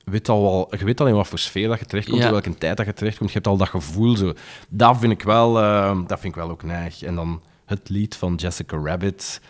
[0.06, 2.26] weet al wel, je weet al in wat voor sfeer dat je terechtkomt, Ja.
[2.26, 3.30] in welke tijd dat je terechtkomt.
[3.30, 4.16] Je hebt al dat gevoel.
[4.16, 4.34] Zo.
[4.70, 7.04] Dat, vind ik wel, eh, dat vind ik wel ook neig.
[7.04, 9.42] En dan het lied van Jessica Rabbit.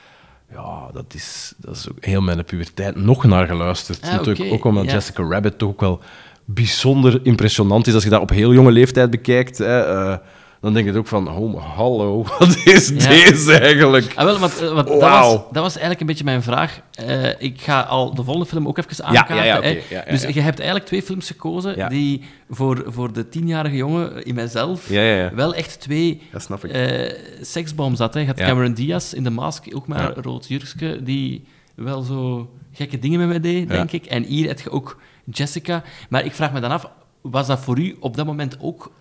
[0.52, 4.02] Ja, dat is, dat is ook heel mijn puberteit nog naar geluisterd.
[4.02, 4.92] Ah, Natuurlijk ook omdat ja.
[4.92, 6.00] Jessica Rabbit toch ook wel
[6.46, 7.94] bijzonder impressionant is.
[7.94, 10.18] Als je dat op heel jonge leeftijd bekijkt, hè, eh,
[10.62, 12.96] dan denk je ook van, oh, hallo, wat is Ja.
[13.10, 14.12] deze eigenlijk?
[14.16, 16.80] Ah, wel, want, eh, dat, was, dat was eigenlijk een beetje mijn vraag.
[16.92, 19.36] Eh, ik ga al de volgende film ook even aankaarten.
[19.36, 19.80] ja, ja, hè.
[19.90, 24.36] ja, dus je hebt eigenlijk twee films gekozen die voor, voor de tienjarige jongen in
[24.36, 24.90] mijzelf
[25.36, 26.22] wel echt twee
[26.64, 26.64] ik.
[26.72, 28.14] eh seksbombs had.
[28.14, 28.20] Hè.
[28.20, 28.36] Je had.
[28.38, 31.44] Cameron Diaz in de Mask, ook maar een rood jurkje, die
[31.76, 34.06] wel zo gekke dingen met mij deed, denk ik.
[34.06, 35.84] En hier heb je ook Jessica.
[36.10, 36.90] Maar ik vraag me dan af,
[37.22, 38.92] was dat voor u op dat moment ook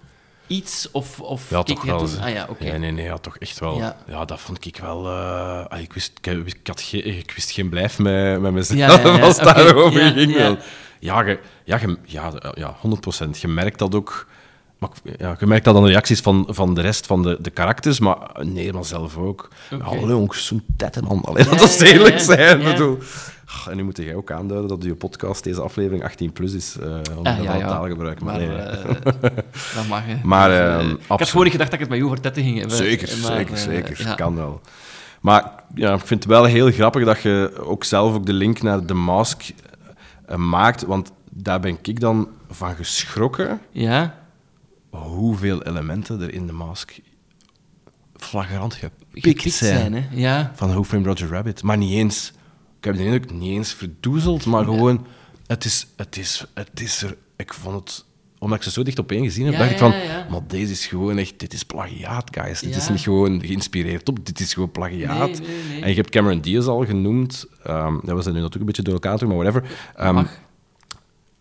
[0.47, 0.89] iets?
[0.93, 1.99] Of, of Ja, toch wel.
[1.99, 2.21] toen- ze.
[2.21, 2.65] Ah ja, oké.
[2.65, 3.77] Ja, nee, nee, ja, toch echt wel.
[3.79, 3.97] Ja.
[4.07, 5.09] Ja, dat vond ik wel...
[5.09, 9.21] ah, ik, wist, ik, ik had geen, ik wist geen blijf met, met mezelf Ja,
[9.27, 10.35] als het oké, daarover ja, ging.
[10.37, 10.57] ja.
[11.01, 11.23] Ja,
[11.65, 12.77] ja, ja, ja,
[13.27, 13.31] 100%.
[13.41, 14.27] Je merkt dat ook...
[14.79, 17.51] Maar, ja, je merkt dat aan de reacties van, van de rest van de, de
[17.51, 19.49] karakters, maar nee, maar zelf ook.
[19.73, 19.85] Oké.
[19.85, 20.63] Ja, Hallo, jongens, zo'n.
[21.25, 22.63] Allee, dat is eerlijk zijn.
[22.63, 22.99] Bedoel.
[23.71, 26.77] En nu moet jij ook aanduiden dat je podcast, deze aflevering, 18 plus is.
[26.81, 27.69] eh om Ah, ja, ja.
[27.69, 28.21] taalgebruik.
[28.21, 28.95] Maar, Maar, nee, eh,
[29.75, 30.17] dat mag, hè.
[30.33, 32.43] Maar, Dus, eh, ik had gewoon niet gedacht dat ik het met jou over tetten
[32.43, 32.77] ging hebben.
[32.77, 34.07] Zeker, maar, zeker, zeker.
[34.07, 34.15] ja.
[34.15, 34.61] Kan wel.
[35.21, 38.63] Maar ja, ik vind het wel heel grappig dat je ook zelf ook de link
[38.63, 39.43] naar The Mask
[40.37, 44.15] maakt, want daar ben ik dan van geschrokken Ja,
[45.03, 46.99] hoeveel elementen er in The Mask
[48.17, 49.79] flagrant gepikt, gepikt zijn.
[49.79, 50.07] zijn, hè.
[50.11, 50.53] Ja.
[50.55, 51.63] Van Who Framed Roger Rabbit.
[51.63, 52.33] Maar niet eens,
[52.79, 55.07] ik heb de indruk, niet eens verdoezeld, maar gewoon,
[55.47, 58.05] het is, het is, het is er, ik vond het,
[58.39, 59.95] omdat ik ze zo dicht op één gezien heb, Ja, dacht ik van,
[60.31, 62.61] maar deze is gewoon echt, dit is plagiaat, guys.
[62.61, 65.31] Dit is niet gewoon geïnspireerd op, dit is gewoon plagiaat.
[65.31, 65.83] Nee, nee, nee.
[65.83, 68.95] En je hebt Cameron Diaz al genoemd, ehm dat was nu natuurlijk een beetje door
[68.95, 69.71] elkaar toe, maar whatever.
[69.97, 70.25] Ehm,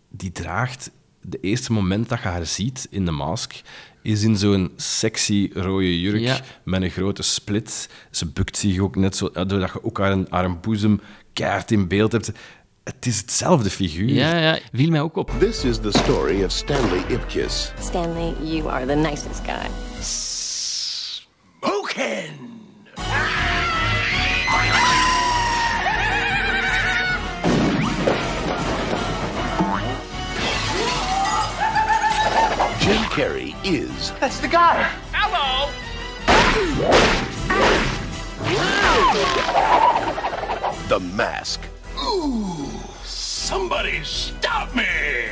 [0.08, 0.90] die draagt,
[1.26, 3.54] de eerste moment dat je haar ziet in de mask,
[4.02, 6.40] is in zo'n sexy rode jurk Ja.
[6.64, 7.88] met een grote split.
[8.10, 11.00] Ze bukt zich ook net zo, ja, doordat je ook haar, haar boezem
[11.32, 12.32] keihard in beeld hebt.
[12.84, 14.08] Het is hetzelfde figuur.
[14.08, 15.30] Ja, ja, viel mij ook op.
[15.38, 17.72] This is the story of Stanley Ipkiss.
[17.80, 19.68] Stanley, you are the nicest guy.
[21.60, 22.30] Smoking!
[22.96, 23.43] Jim
[33.14, 34.84] Carrey is That's the guy.
[35.12, 35.70] Hello.
[40.88, 41.60] The Mask.
[41.96, 42.68] Ooh,
[43.04, 45.30] somebody stop me!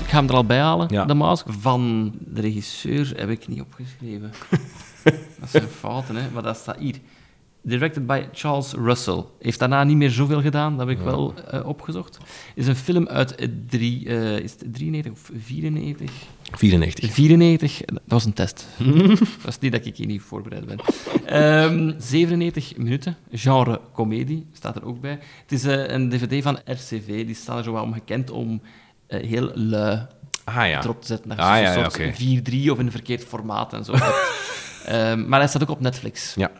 [0.00, 1.04] Ik ga hem er al bij halen, Ja.
[1.04, 1.46] de mask.
[1.60, 4.32] Van de regisseur heb ik niet opgeschreven.
[5.40, 6.30] dat zijn fouten, hè.
[6.32, 6.96] Maar dat staat hier.
[7.66, 9.24] Directed by Charles Russell.
[9.40, 12.18] Heeft daarna niet meer zoveel gedaan, dat heb ik wel eh, opgezocht.
[12.54, 14.04] Is een film uit eh, drie,
[14.42, 16.10] is het 93 of 94?
[16.52, 17.12] 94.
[17.12, 18.66] 94, dat was een test.
[19.42, 20.78] dat is niet dat ik hier niet voorbereid ben.
[21.24, 25.18] Ehm 97 minuten, genre comedie, staat er ook bij.
[25.42, 28.62] Het is eh, een dvd van RCV, die staan er zo wat om gekend om
[29.06, 30.06] heel lui
[30.44, 30.82] Ah ja.
[30.82, 31.30] erop te zetten.
[31.30, 32.12] Ah, ja, ja, soort oké.
[32.12, 33.94] 4-3 of in een verkeerd formaat en zo.
[34.84, 36.34] Ehm, maar hij staat ook op Netflix.
[36.34, 36.50] Ja.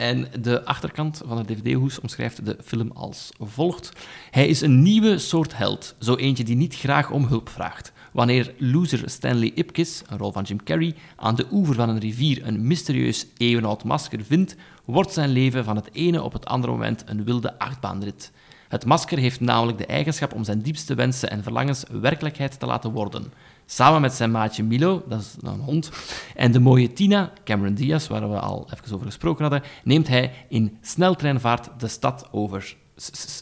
[0.00, 3.92] En de achterkant van de dvd-hoes omschrijft de film als volgt.
[4.30, 7.92] Hij is een nieuwe soort held, zo eentje die niet graag om hulp vraagt.
[8.12, 12.46] Wanneer loser Stanley Ipkiss, een rol van Jim Carrey, aan de oever van een rivier
[12.46, 17.02] een mysterieus eeuwenoud masker vindt, wordt zijn leven van het ene op het andere moment
[17.06, 18.32] een wilde achtbaanrit.
[18.68, 22.90] Het masker heeft namelijk de eigenschap om zijn diepste wensen en verlangens werkelijkheid te laten
[22.90, 23.32] worden.
[23.72, 25.90] Samen met zijn maatje Milo, dat is een hond,
[26.34, 30.32] en de mooie Tina, Cameron Diaz, waar we al even over gesproken hadden, neemt hij
[30.48, 32.76] in sneltreinvaart de stad over.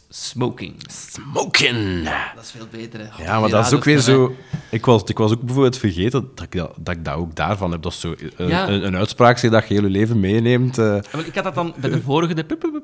[0.09, 0.75] Smoking.
[0.87, 2.09] Smoking!
[2.35, 3.23] Dat is veel beter, hè.
[3.23, 4.35] Ja, maar dat is ook weer zo...
[4.71, 7.71] Ik was, ik was ook bijvoorbeeld vergeten dat ik dat, dat, ik dat ook daarvan
[7.71, 7.81] heb.
[7.81, 8.67] Dat is zo een, Ja.
[8.67, 10.77] een, een uitspraak zeg, dat je heel je leven meeneemt.
[10.77, 10.95] eh.
[11.25, 12.43] Ik had dat dan bij de vorige, de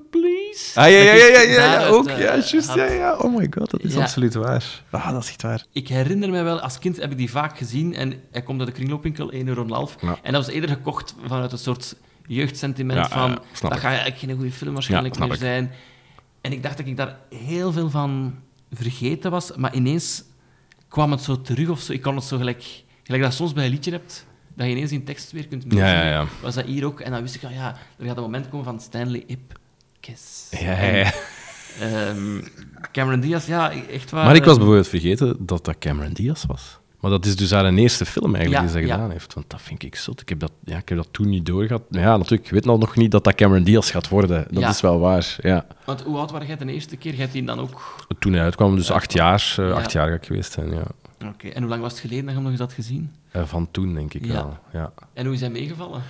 [0.09, 0.80] please.
[0.80, 2.07] Ah, ja, ja, ja, ja, ja, ook.
[2.07, 2.76] eh, Ja, juist, had.
[2.78, 3.15] ja, ja.
[3.17, 4.01] Oh my god, dat is Ja.
[4.01, 4.82] absoluut waar.
[4.89, 5.63] Ah, dat is echt waar.
[5.71, 8.67] Ik herinner me wel, als kind heb ik die vaak gezien en hij komt uit
[8.69, 9.89] de kringloopwinkel, 1,5 euro.
[10.01, 10.17] Ja.
[10.23, 11.95] En dat was eerder gekocht vanuit een soort
[12.28, 13.30] jeugdsentiment Ja, van,
[13.61, 13.80] dat ik.
[13.80, 15.69] gaat eigenlijk geen goede film waarschijnlijk meer ik.
[16.46, 18.36] En ik dacht dat ik daar heel veel van
[18.72, 20.24] vergeten was, maar ineens
[20.88, 21.91] kwam het zo terug of zo.
[21.93, 24.26] Ik kon het zo gelijk, gelijk dat soms bij een liedje hebt,
[24.56, 26.12] dat je ineens in tekst weer kunt Ja, ja, meezingen.
[26.12, 26.26] ja.
[26.41, 27.00] Was dat hier ook?
[27.00, 30.48] En dan wist ik, van, ja, er gaat een moment komen van Stanley Ipkiss.
[30.50, 31.12] Ja, ja, ja.
[31.80, 32.41] En, ehm,
[32.91, 34.26] Cameron Diaz, ja, echt waar.
[34.26, 36.80] Maar ik was eh, bijvoorbeeld vergeten dat dat Cameron Diaz was.
[37.00, 38.93] Maar dat is dus haar eerste film eigenlijk Ja, die ze ja.
[38.93, 39.34] gedaan heeft.
[39.34, 40.22] Want dat vind ik zot.
[40.22, 41.82] Ik heb dat, ja, ik heb dat toen niet doorgehad.
[41.89, 44.46] Maar ja, natuurlijk, ik weet nou nog niet dat dat Cameron Diaz gaat worden.
[44.50, 44.70] Dat Ja.
[44.70, 45.66] is wel waar, ja.
[45.86, 47.12] Want hoe oud was jij de eerste keer?
[47.12, 48.06] Jij hebt die dan ook...
[48.20, 49.70] Toen hij uitkwam, dus acht jaar, Ja.
[49.70, 50.84] acht jaar ga ik geweest zijn, ja.
[51.28, 53.12] Oké, en hoe lang was het geleden dat je hem nog eens had gezien?
[53.32, 54.34] Eh, van toen, denk ik Ja.
[54.34, 54.91] wel, ja.
[55.14, 56.02] En hoe is hij meegevallen?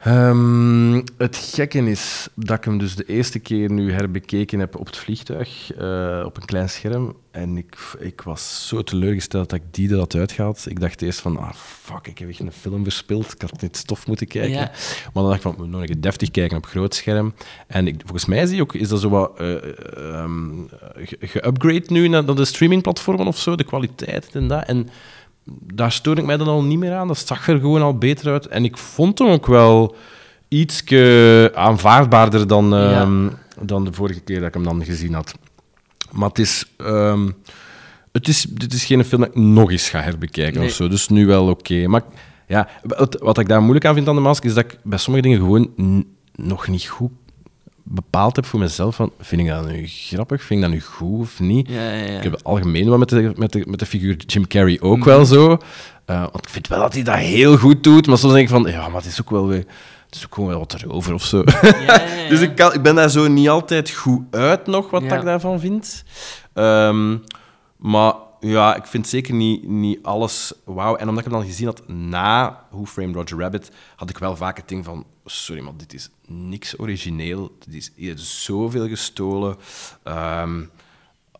[0.00, 4.86] Ehm, het gekke is dat ik hem dus de eerste keer nu herbekeken heb op
[4.86, 7.16] het vliegtuig, eh, op een klein scherm.
[7.30, 10.64] En ik, ik was zo teleurgesteld dat ik die er had uitgehaald.
[10.68, 13.32] Ik dacht eerst van, ah fuck, ik heb echt een film verspild.
[13.32, 14.50] Ik had niet stof moeten kijken.
[14.50, 14.70] Ja.
[15.04, 17.34] Maar dan dacht ik van, ik moet nog een deftig kijken op groot scherm.
[17.66, 19.54] En ik, volgens mij zie je ook, is dat zo wat eh,
[20.22, 20.50] ehm,
[20.94, 24.64] ge- geupgrade nu naar, naar de streamingplatformen of zo, de kwaliteit en dat.
[24.66, 24.88] En
[25.74, 27.08] daar stoor ik mij dan al niet meer aan.
[27.08, 28.46] Dat zag er gewoon al beter uit.
[28.46, 29.94] En ik vond hem ook wel
[30.48, 30.84] iets
[31.54, 33.28] aanvaardbaarder dan, ehm,
[33.62, 35.34] dan de vorige keer dat ik hem dan gezien had.
[36.12, 37.30] Maar het is, ehm,
[38.12, 40.68] het is, dit is geen film dat ik nog eens ga herbekijken Nee.
[40.68, 40.88] of zo.
[40.88, 41.86] Dus nu wel oké.
[41.86, 42.02] Maar
[42.46, 44.98] ja, wat, wat ik daar moeilijk aan vind aan de mask, is dat ik bij
[44.98, 47.10] sommige dingen gewoon nog niet goed
[47.84, 51.20] bepaald heb voor mezelf van, vind ik dat nu grappig, vind ik dat nu goed
[51.20, 51.68] of niet?
[51.68, 52.16] Ja, ja, ja.
[52.16, 54.96] Ik heb het algemeen wel met de, met de, met de figuur Jim Carrey ook
[54.98, 55.08] Mhm.
[55.08, 55.58] wel zo.
[56.04, 58.54] Eh, want ik vind wel dat hij dat heel goed doet, maar soms denk ik
[58.54, 59.64] van, ja, maar het is ook wel weer...
[60.06, 61.44] Het is ook gewoon wel wat erover of zo.
[62.28, 65.60] dus ik, kan, ik ben daar zo niet altijd goed uit nog, wat ik daarvan
[65.60, 66.04] vind.
[66.54, 67.16] Ehm,
[67.76, 70.96] maar ja, ik vind zeker niet, niet alles wauw.
[70.96, 74.36] En omdat ik hem dan gezien had na Who Framed Roger Rabbit, had ik wel
[74.36, 75.06] vaak het ding van...
[75.24, 77.56] Sorry, maar dit is niks origineel.
[77.58, 79.56] Dit is hier zoveel gestolen.
[80.02, 80.64] Ehm,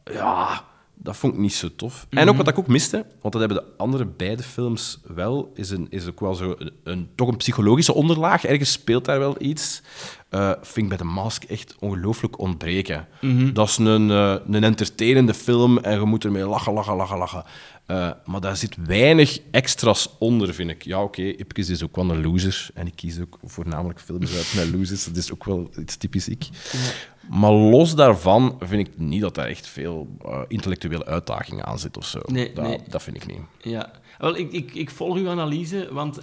[0.05, 0.65] ja,
[1.03, 2.07] dat vond ik niet zo tof.
[2.11, 5.71] En ook wat ik ook miste, want dat hebben de andere beide films wel, is,
[5.71, 8.45] een, is ook wel zo een, een- toch een psychologische onderlaag.
[8.45, 9.83] Ergens speelt daar wel iets.
[10.29, 13.07] Eh vind ik bij The Mask echt ongelooflijk ontbreken.
[13.53, 17.45] Dat is een, eh, een entertainende film en je moet ermee lachen, lachen, lachen, lachen.
[17.87, 20.85] Eh, maar daar zit weinig extra's onder, vind ik.
[20.85, 22.69] Ja, oké, Ipkiss is ook wel een loser.
[22.75, 25.05] En ik kies ook voornamelijk films uit met losers.
[25.05, 26.49] Dat is ook wel iets typisch ik.
[27.31, 31.97] Maar los daarvan vind ik niet dat daar echt veel eh, intellectuele uitdaging aan zit
[31.97, 32.21] of zo.
[32.27, 32.79] Nee, dat, nee.
[32.89, 33.41] dat vind ik niet.
[33.59, 36.21] Ja, wel, ik, ik, ik volg uw analyse, want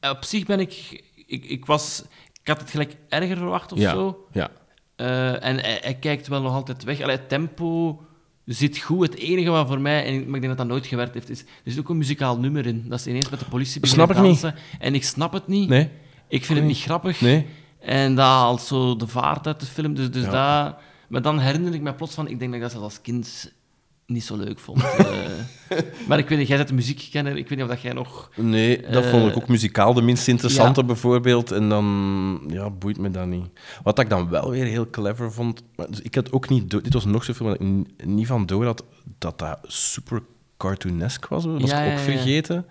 [0.00, 1.02] op zich ben ik...
[1.26, 2.04] Ik, ik, was,
[2.42, 3.92] ik had het gelijk erger verwacht of ja.
[3.92, 4.26] zo.
[4.32, 4.50] Ja.
[4.96, 7.00] Eh, en hij, hij kijkt wel nog altijd weg.
[7.00, 8.00] Allee, het tempo
[8.44, 9.06] zit goed.
[9.06, 11.30] Het enige wat voor mij, en ik, maar ik denk dat dat nooit gewerkt heeft,
[11.30, 11.40] is...
[11.40, 12.84] Er zit ook een muzikaal nummer in.
[12.88, 14.40] Dat is ineens met de politie beginnen Snap ik niet.
[14.40, 14.60] dansen.
[14.78, 15.68] En ik snap het niet.
[15.68, 15.90] Nee.
[16.28, 17.20] Ik vind het niet grappig.
[17.20, 17.46] Nee.
[17.84, 19.94] En dat haalt zo de vaart uit de film.
[19.94, 20.64] Dus, dus Ja.
[20.64, 20.76] dat...
[21.08, 22.28] Maar dan herinner ik me plots van...
[22.28, 23.52] Ik denk dat ik dat zelfs als kind
[24.06, 24.82] niet zo leuk vond.
[24.82, 25.06] Eh,
[26.08, 27.36] maar ik weet niet, jij bent de muziekkenner.
[27.36, 28.30] Ik weet niet of dat jij nog...
[28.36, 31.50] Nee, dat Eh, vond ik ook muzikaal de minst interessante bijvoorbeeld.
[31.50, 33.46] En dan ja, boeit me dat niet.
[33.82, 35.62] Wat ik dan wel weer heel clever vond.
[35.76, 36.70] maar Dus ik had ook niet.
[36.70, 38.84] door- Dit was nog film dat ik niet van door had
[39.18, 40.22] dat dat super
[40.56, 41.44] cartoonesk was.
[41.44, 42.04] Dat was Ja, ik ook ja.
[42.04, 42.66] vergeten.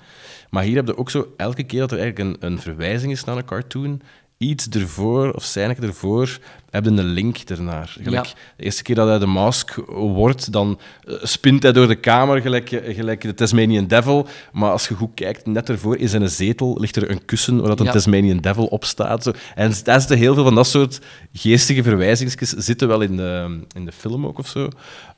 [0.50, 3.24] Maar hier heb je ook zo elke keer dat er eigenlijk een, een verwijzing is
[3.24, 4.02] naar een cartoon.
[4.42, 6.38] Iets ervoor, of scène ervoor,
[6.70, 7.96] heb je een link ernaar.
[8.02, 8.32] Gelijk, Ja.
[8.58, 12.42] De eerste keer dat hij de mask wordt, dan eh, spint hij door de kamer,
[12.42, 14.28] gelijk, eh, gelijk de Tasmanian Devil.
[14.52, 17.68] Maar als je goed kijkt, net ervoor in zijn zetel ligt er een kussen waar
[17.68, 17.92] dat een Ja.
[17.92, 19.24] Tasmanian Devil op staat.
[19.24, 19.32] Zo.
[19.56, 21.00] En daar zitten heel veel van dat soort
[21.34, 24.68] geestige verwijzingen zitten wel in de, in de film ook of zo.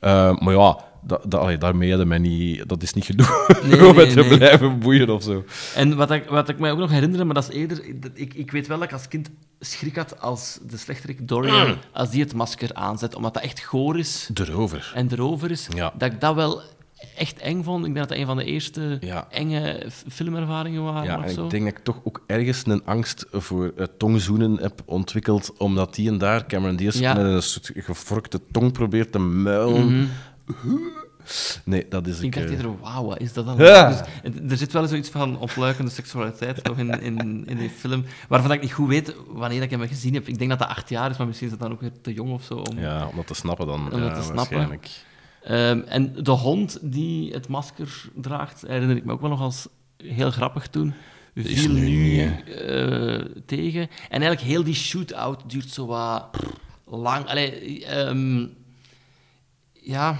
[0.00, 3.86] Eh, maar ja, dat, dat, allee, daarmee hadden mij niet, dat is niet genoeg Nee,
[3.88, 4.36] om nee, te nee.
[4.38, 5.44] blijven boeien of zo.
[5.74, 8.00] En wat ik, wat ik mij ook nog herinner, maar dat is eerder...
[8.00, 9.30] dat- Ik, ik weet wel dat ik als kind
[9.60, 13.98] schrik had als de slechterik Dorian, als die het masker aanzet, omdat dat echt goor
[13.98, 14.92] is Erover.
[14.94, 15.92] en erover is, Ja.
[15.98, 16.60] dat ik dat wel
[17.16, 17.86] echt eng vond.
[17.86, 19.26] Ik denk dat dat een van de eerste Ja.
[19.30, 21.44] enge filmervaringen waren Ja, of en zo.
[21.44, 25.94] ik denk dat ik toch ook ergens een angst voor eh, tongzoenen heb ontwikkeld, omdat
[25.94, 27.14] die en daar Cameron Diaz Ja.
[27.14, 29.86] met een soort gevorkte tong probeert te muilen.
[29.86, 30.04] Mhm.
[31.64, 32.32] Nee, dat is Ik ik.
[32.34, 33.56] dacht eh, eerder, wauw, wat is dat dan?
[33.56, 33.88] Ja.
[33.88, 38.04] Dus, het- er zit wel zoiets van ontluikende seksualiteit nog in, in, in die film,
[38.28, 40.28] waarvan ik niet goed weet wanneer ik hem gezien heb.
[40.28, 42.12] Ik denk dat dat acht jaar is, maar misschien is dat dan ook weer te
[42.12, 42.54] jong of zo.
[42.54, 43.92] Om, Ja, om dat te snappen dan.
[43.92, 44.34] om ja, dat te snappen.
[44.56, 44.90] waarschijnlijk.
[45.42, 49.68] Ehm, en de hond die het masker draagt, herinner ik me ook wel nog als
[49.96, 50.94] heel grappig toen.
[51.34, 53.80] Viel nu nu eh, tegen.
[53.82, 56.26] En eigenlijk heel die shootout duurt zo wat
[56.86, 57.26] lang.
[57.26, 58.46] Allee, ehm,
[59.84, 60.18] ja,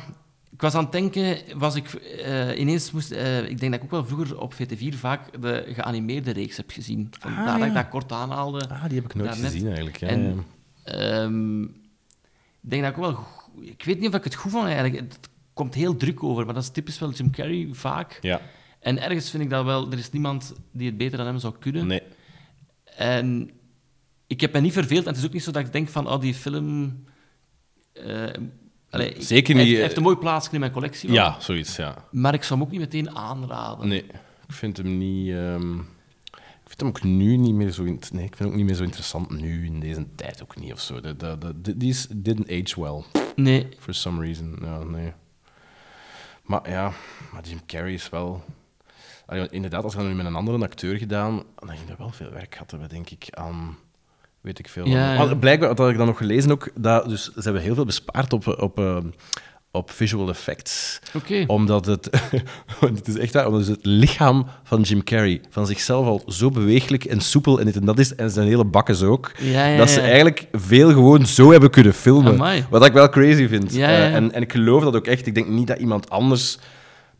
[0.50, 3.10] ik was aan het denken, was ik eh, ineens moest...
[3.10, 6.70] eh, ik denk dat ik ook wel vroeger op VT4 vaak de geanimeerde reeks heb
[6.70, 7.08] gezien.
[7.20, 8.68] Vandaar Ah, dat ik dat kort aanhaalde.
[8.68, 9.50] Ah, die heb ik nooit daarnet.
[9.50, 9.96] gezien eigenlijk.
[9.96, 10.44] Ja, En,
[10.84, 10.92] ja.
[10.92, 13.24] ehm, ik denk dat ik ook wel...
[13.60, 14.96] Ik weet niet of ik het goed vond eigenlijk.
[14.96, 18.18] Het komt heel druk over, maar dat is typisch wel Jim Carrey, vaak.
[18.20, 18.40] Ja.
[18.80, 19.92] En ergens vind ik dat wel...
[19.92, 21.86] Er is niemand die het beter dan hem zou kunnen.
[21.86, 22.02] Nee.
[22.96, 23.50] En
[24.26, 25.02] ik heb me niet verveeld.
[25.04, 27.04] En het is ook niet zo dat ik denk van, oh, die film...
[27.92, 28.24] eh,
[28.94, 31.12] allee, Zeker hij niet, heeft- Hij eh, heeft een mooi plaatsje in mijn collectie.
[31.12, 32.04] Ja, zoiets, ja.
[32.10, 33.88] Maar ik zou hem ook niet meteen aanraden.
[33.88, 34.04] Nee,
[34.48, 35.30] ik vind hem niet.
[35.30, 35.78] ehm,
[36.64, 37.82] ik vind hem ook nu niet meer zo.
[37.82, 40.72] Nee, ik vind hem ook niet meer zo interessant nu in deze tijd ook niet
[40.72, 41.00] of zo.
[41.00, 43.02] De, de, die is, didn't age well.
[43.36, 43.68] Nee.
[43.78, 44.58] For some reason.
[44.62, 45.12] Ja, nee.
[46.42, 46.92] Maar ja,
[47.32, 48.44] maar Jim Carrey is wel.
[49.26, 52.30] Allee, inderdaad, als dat nu met een andere acteur gedaan, dan ging er wel veel
[52.30, 53.76] werk gehad hebben, denk ik, aan.
[54.44, 54.86] Weet ik veel.
[54.86, 55.34] Ja, ja.
[55.34, 56.70] Blijkbaar had ik dan nog gelezen ook.
[56.78, 58.96] Dat, dus ze hebben heel veel bespaard op, op, eh,
[59.70, 60.98] op visual effects.
[61.14, 61.44] Oké.
[61.46, 62.10] Omdat het.
[62.80, 66.50] want het is echt waar, omdat het lichaam van Jim Carrey van zichzelf al zo
[66.50, 69.76] beweeglijk en soepel en dit en dat is, en zijn hele bakkes ook, Ja, ja,
[69.76, 72.32] dat ze eigenlijk veel gewoon zo hebben kunnen filmen.
[72.32, 72.66] Amai.
[72.70, 73.74] Wat ik wel crazy vind.
[73.74, 74.04] Ja, ja, ja.
[74.04, 75.26] Eh, en, en ik geloof dat ook echt.
[75.26, 76.58] Ik denk niet dat iemand anders.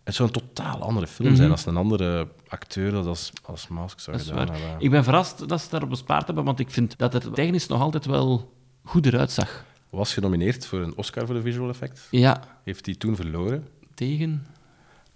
[0.05, 1.57] Het zou een totaal andere film zijn Mhm.
[1.57, 4.77] als een andere acteur dat als, als Mask zou Dat gedaan hebben.
[4.79, 7.81] Ik ben verrast dat ze daarop bespaard hebben, want ik vind dat het technisch nog
[7.81, 8.53] altijd wel
[8.85, 9.65] goed eruit zag.
[9.91, 12.07] Was genomineerd voor een Oscar voor de visual effects.
[12.11, 12.41] Ja.
[12.65, 13.69] Heeft hij toen verloren.
[13.95, 14.47] Tegen?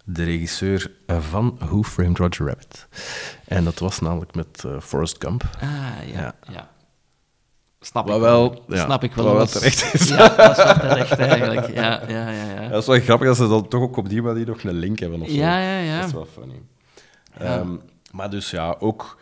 [0.03, 2.87] De regisseur van Who Framed Roger Rabbit.
[3.45, 5.43] En dat was namelijk met eh, Forrest Gump.
[5.61, 5.69] Ah,
[6.13, 6.35] ja.
[6.51, 6.69] ja.
[7.81, 9.25] Snap Wat ik wel, ja, Snap ik wel.
[9.25, 10.07] wat wel Dat is- terecht is.
[10.09, 11.73] Ja, dat is wel terecht eigenlijk.
[11.73, 12.61] Ja, ja, ja.
[12.61, 12.67] ja.
[12.69, 14.99] Dat is wel grappig dat ze dan toch ook op die manier nog een link
[14.99, 15.21] hebben.
[15.21, 15.33] Of zo.
[15.35, 15.97] Ja, ja, ja.
[15.97, 16.61] Dat is wel funny.
[17.39, 17.45] Ja.
[17.59, 17.75] Ehm,
[18.11, 19.17] maar dus ja, ook,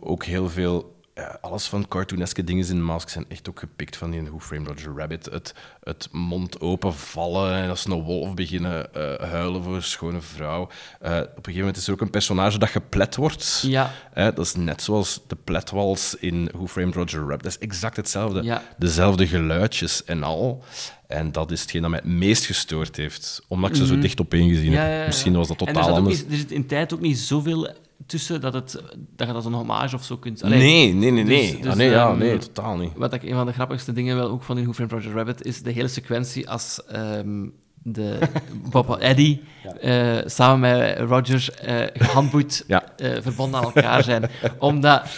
[0.00, 0.98] ook heel veel...
[1.20, 4.68] ja, alles van cartooneske dingen in Mask zijn echt ook gepikt van die Who Framed
[4.68, 5.24] Roger Rabbit.
[5.24, 10.20] Het, het mond open vallen en als een wolf beginnen eh, huilen voor een schone
[10.20, 10.68] vrouw.
[11.00, 13.62] Eh, op een gegeven moment is er ook een personage dat geplet wordt.
[13.66, 13.90] Ja.
[14.14, 17.42] Dat is net zoals de pletwals in Who Framed Roger Rabbit.
[17.42, 18.42] Dat is exact hetzelfde.
[18.42, 18.62] Ja.
[18.78, 20.64] Dezelfde geluidjes en al.
[21.06, 23.42] En dat is hetgeen dat mij het meest gestoord heeft.
[23.48, 24.00] Omdat ik ze zo Mhm.
[24.02, 25.06] dicht opeen gezien Ja, heb.
[25.06, 26.24] Misschien was dat En er totaal zat ook anders.
[26.30, 27.68] er zit in tijd ook niet zoveel
[28.10, 30.42] tussen dat, het, dat je dat als een hommage of zo kunt...
[30.42, 31.68] Allee, Nee, nee, nee, nee.
[31.68, 32.92] Ah, nee, ja, ehm, nee, totaal niet.
[32.96, 35.44] Wat ik een van de grappigste dingen wel ook van in Who Framed Roger Rabbit
[35.44, 37.46] is de hele sequentie als ehm,
[37.82, 38.18] de
[38.70, 39.42] Bob Eddie
[39.80, 42.84] eh, samen met Roger eh gehandboeid Ja.
[42.96, 44.30] eh, verbonden aan elkaar zijn.
[44.58, 45.08] Omdat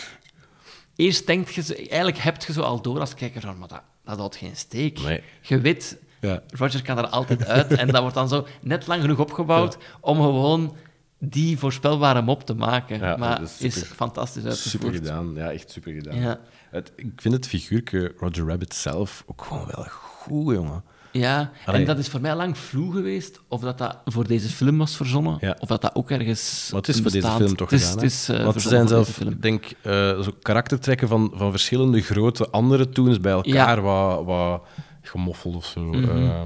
[0.97, 4.18] eerst denkt je, eigenlijk heb je zo al door als kijker van, maar dat, dat
[4.18, 5.01] houdt geen steek.
[5.01, 5.20] Nee.
[5.40, 6.43] Je weet, Ja.
[6.57, 10.16] Roger kan er altijd uit en dat wordt dan zo net lang genoeg opgebouwd om
[10.16, 10.76] gewoon
[11.24, 12.98] die voorspelbare mop te maken.
[12.98, 14.70] Ja, maar dat is, super- fantastisch uitgevoerd.
[14.70, 16.16] Super gedaan, ja, echt super gedaan.
[16.20, 16.38] Ja.
[16.70, 20.84] Het, ik vind het figuurke Roger Rabbit zelf ook gewoon wel goed, jongen.
[21.10, 21.80] Ja, Allee.
[21.80, 24.96] en dat is voor mij lang vloe geweest of dat dat voor deze film was
[24.96, 25.56] verzonnen, Ja.
[25.60, 28.02] of dat dat ook ergens Maar het is voor deze film toch het is, gedaan,
[28.02, 28.36] Het is, hè?
[28.38, 29.40] eh, Want ze zijn zelf, film.
[29.40, 34.62] denk eh, zo karaktertrekken van, van verschillende grote andere toons bij elkaar wat, wat
[35.02, 35.80] gemoffeld of zo.
[35.80, 36.08] Mhm.
[36.08, 36.42] Eh,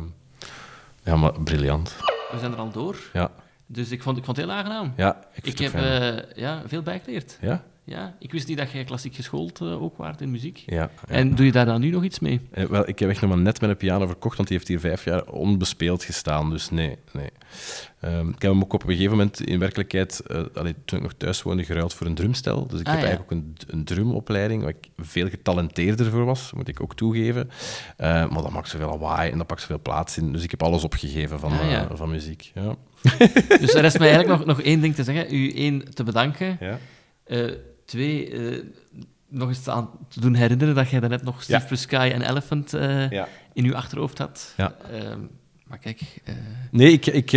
[1.04, 1.94] ja, maar briljant.
[2.32, 2.96] We zijn er al door.
[3.12, 3.30] Ja.
[3.66, 4.92] Dus ik vond, ik vond het heel aangenaam.
[4.96, 7.38] Ja, ik heb eh, ja, veel bijgeleerd.
[7.40, 7.64] Ja?
[7.88, 10.62] Ja, ik wist niet dat jij klassiek geschoold eh, ook waart in muziek.
[10.66, 10.90] Ja, ja.
[11.08, 12.40] En doe je daar dan nu nog iets mee?
[12.50, 14.80] Eh, wel, ik heb echt nog maar net mijn piano verkocht, want die heeft hier
[14.80, 16.50] vijf jaar onbespeeld gestaan.
[16.50, 17.28] Dus nee, nee.
[18.00, 20.22] Ehm, ik heb hem ook op een gegeven moment in werkelijkheid,
[20.54, 22.66] allee, toen ik nog thuis woonde, geruild voor een drumstel.
[22.66, 23.06] Dus ik Ah, heb ja.
[23.08, 27.50] eigenlijk ook een, een drumopleiding, waar ik veel getalenteerder voor was, moet ik ook toegeven.
[27.96, 30.32] Eh, maar dat maakt zoveel lawaai en dat pakt zoveel plaats in.
[30.32, 31.88] Dus ik heb alles opgegeven van, Ah, ja.
[31.92, 32.50] van muziek.
[32.54, 32.74] Ja.
[33.60, 35.34] Dus er is mij eigenlijk nog, nog één ding te zeggen.
[35.34, 36.56] U één, te bedanken.
[36.60, 36.78] Ja.
[37.86, 38.62] Twee, eh,
[39.28, 41.68] nog eens aan te doen herinneren dat jij daarnet nog Steve Ja.
[41.68, 43.28] Buscay en Elephant eh, Ja.
[43.52, 44.54] in uw achterhoofd had.
[44.56, 44.74] Ja.
[44.92, 45.20] Ehm,
[45.66, 46.00] maar kijk...
[46.24, 46.34] eh,
[46.70, 47.32] Nee, ik, ik,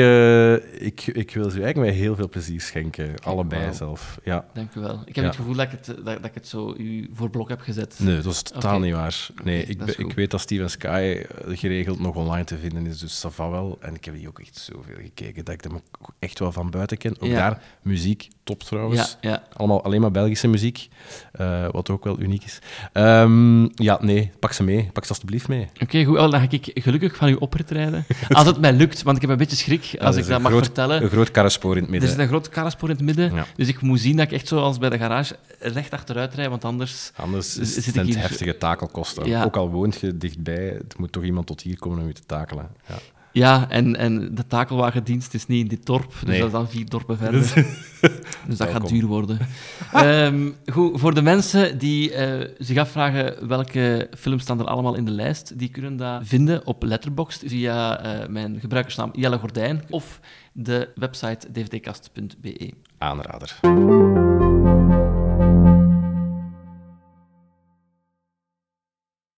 [0.80, 3.20] ik, ik wil ze eigenlijk met heel veel plezier schenken.
[3.24, 4.20] Allebei zelf.
[4.24, 4.46] Ja.
[4.54, 5.02] Dank u wel.
[5.06, 7.50] Ik heb het gevoel dat ik het, dat, dat ik het zo u voor blok
[7.50, 8.00] heb gezet.
[8.00, 9.28] Nee, dat is totaal niet waar.
[9.44, 13.30] Nee, ik, ik weet dat Steven Sky geregeld nog online te vinden is, dus ça
[13.30, 13.78] va wel.
[13.82, 15.80] En ik heb die ook echt zoveel gekeken dat ik hem
[16.20, 17.16] echt wel van buiten ken.
[17.22, 19.18] Ook daar, muziek, top trouwens.
[19.22, 19.44] Ja, ja.
[19.54, 20.90] Allemaal alleen maar Belgische muziek,
[21.32, 22.60] eh, wat ook wel uniek is.
[22.94, 24.90] Ehm, ja, nee, pak ze mee.
[24.94, 25.68] Pak ze alstublieft mee.
[25.82, 26.16] Oké, goed.
[26.18, 28.06] Dan ga ik gelukkig van u oprit rijden.
[28.30, 30.42] Als het mij lukt, want ik heb een beetje schrik als Ja, er ik dat
[30.42, 31.04] mag vertellen.
[31.04, 32.10] Een groot karrespoor in het Er midden.
[32.10, 34.78] zit een groot karrespoor in het midden, dus ik moet zien dat ik echt zoals
[34.78, 38.24] bij de garage recht achteruit rijd, want anders, Anders zit ik zijn het hier...
[38.24, 39.44] heftige takelkosten.
[39.46, 42.26] Ook al woont je dichtbij, het moet toch iemand tot hier komen om je te
[42.26, 42.68] takelen.
[43.32, 43.70] Ja.
[43.70, 46.38] En, en de takelwagendienst is niet in dit dorp, dus Nee.
[46.38, 47.42] dat is dan vier dorpen verder.
[48.48, 49.38] dus dat gaat duur worden.
[49.94, 55.06] Ehm, goed, voor de mensen die eh, zich afvragen welke films staan er allemaal in
[55.06, 60.20] de lijst, die kunnen dat vinden op Letterboxd via eh, mijn gebruikersnaam Jelle Gordijn of
[60.54, 62.72] de website dvdkast.be.
[62.98, 63.60] Aanrader.